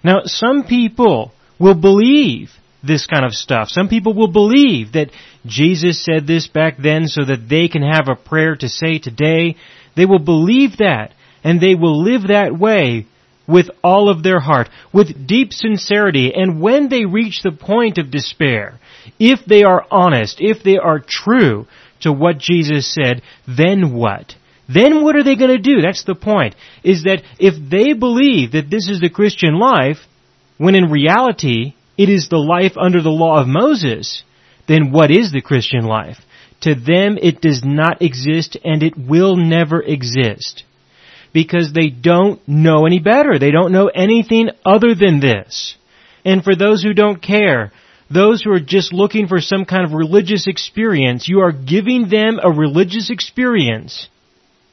Now, 0.03 0.23
some 0.25 0.65
people 0.65 1.33
will 1.59 1.75
believe 1.75 2.51
this 2.83 3.07
kind 3.07 3.25
of 3.25 3.33
stuff. 3.33 3.69
Some 3.69 3.89
people 3.89 4.15
will 4.15 4.33
believe 4.33 4.93
that 4.93 5.11
Jesus 5.47 6.05
said 6.05 6.27
this 6.27 6.49
back 6.49 6.77
then 6.83 7.07
so 7.07 7.25
that 7.25 7.49
they 7.49 7.69
can 7.69 7.83
have 7.83 8.09
a 8.09 8.17
prayer 8.17 8.57
to 8.57 8.69
say 8.69 8.99
today. 8.99 9.57
They 9.97 10.07
will 10.07 10.19
believe 10.19 10.79
that, 10.79 11.13
and 11.43 11.61
they 11.61 11.75
will 11.75 12.03
live 12.03 12.29
that 12.29 12.59
way 12.59 13.07
with 13.51 13.69
all 13.83 14.09
of 14.09 14.23
their 14.23 14.41
heart, 14.41 14.69
with 14.93 15.27
deep 15.27 15.53
sincerity, 15.53 16.33
and 16.35 16.61
when 16.61 16.89
they 16.89 17.05
reach 17.05 17.43
the 17.43 17.53
point 17.53 17.99
of 17.99 18.11
despair, 18.11 18.79
if 19.19 19.45
they 19.45 19.65
are 19.65 19.85
honest, 19.91 20.37
if 20.41 20.63
they 20.63 20.79
are 20.79 21.03
true 21.05 21.67
to 22.01 22.13
what 22.13 22.39
Jesus 22.39 22.95
said, 22.95 23.23
then 23.47 23.93
what? 23.93 24.35
Then 24.73 25.03
what 25.03 25.17
are 25.17 25.25
they 25.25 25.35
going 25.35 25.51
to 25.51 25.59
do? 25.59 25.81
That's 25.81 26.05
the 26.05 26.15
point. 26.15 26.55
Is 26.85 27.03
that 27.03 27.23
if 27.39 27.55
they 27.71 27.93
believe 27.93 28.53
that 28.53 28.71
this 28.71 28.89
is 28.89 29.01
the 29.01 29.11
Christian 29.11 29.59
life, 29.59 29.99
when 30.59 30.77
in 30.77 30.91
reality 30.91 31.75
it 31.99 32.09
is 32.09 32.29
the 32.29 32.39
life 32.39 32.77
under 32.81 33.03
the 33.03 33.11
law 33.11 33.41
of 33.41 33.49
Moses, 33.49 34.23
then 34.69 34.93
what 34.93 35.11
is 35.11 35.33
the 35.33 35.43
Christian 35.43 35.85
life? 35.85 36.19
To 36.63 36.75
them 36.75 37.19
it 37.21 37.41
does 37.41 37.63
not 37.65 38.01
exist 38.01 38.57
and 38.65 38.83
it 38.83 38.95
will 38.97 39.37
never 39.37 39.83
exist 39.83 40.65
because 41.33 41.73
they 41.73 41.89
don't 41.89 42.41
know 42.49 42.87
any 42.87 42.99
better. 42.99 43.39
They 43.39 43.51
don't 43.51 43.73
know 43.73 43.89
anything 43.89 44.51
other 44.65 44.95
than 44.95 45.21
this. 45.21 45.77
And 46.25 46.45
for 46.45 46.55
those 46.55 46.83
who 46.83 46.93
don't 46.93 47.23
care, 47.23 47.73
those 48.11 48.43
who 48.43 48.53
are 48.53 48.61
just 48.61 48.93
looking 48.93 49.29
for 49.29 49.41
some 49.41 49.65
kind 49.65 49.85
of 49.85 49.93
religious 49.93 50.47
experience, 50.49 51.29
you 51.29 51.41
are 51.41 51.53
giving 51.53 52.09
them 52.09 52.41
a 52.43 52.51
religious 52.51 53.11
experience 53.11 54.09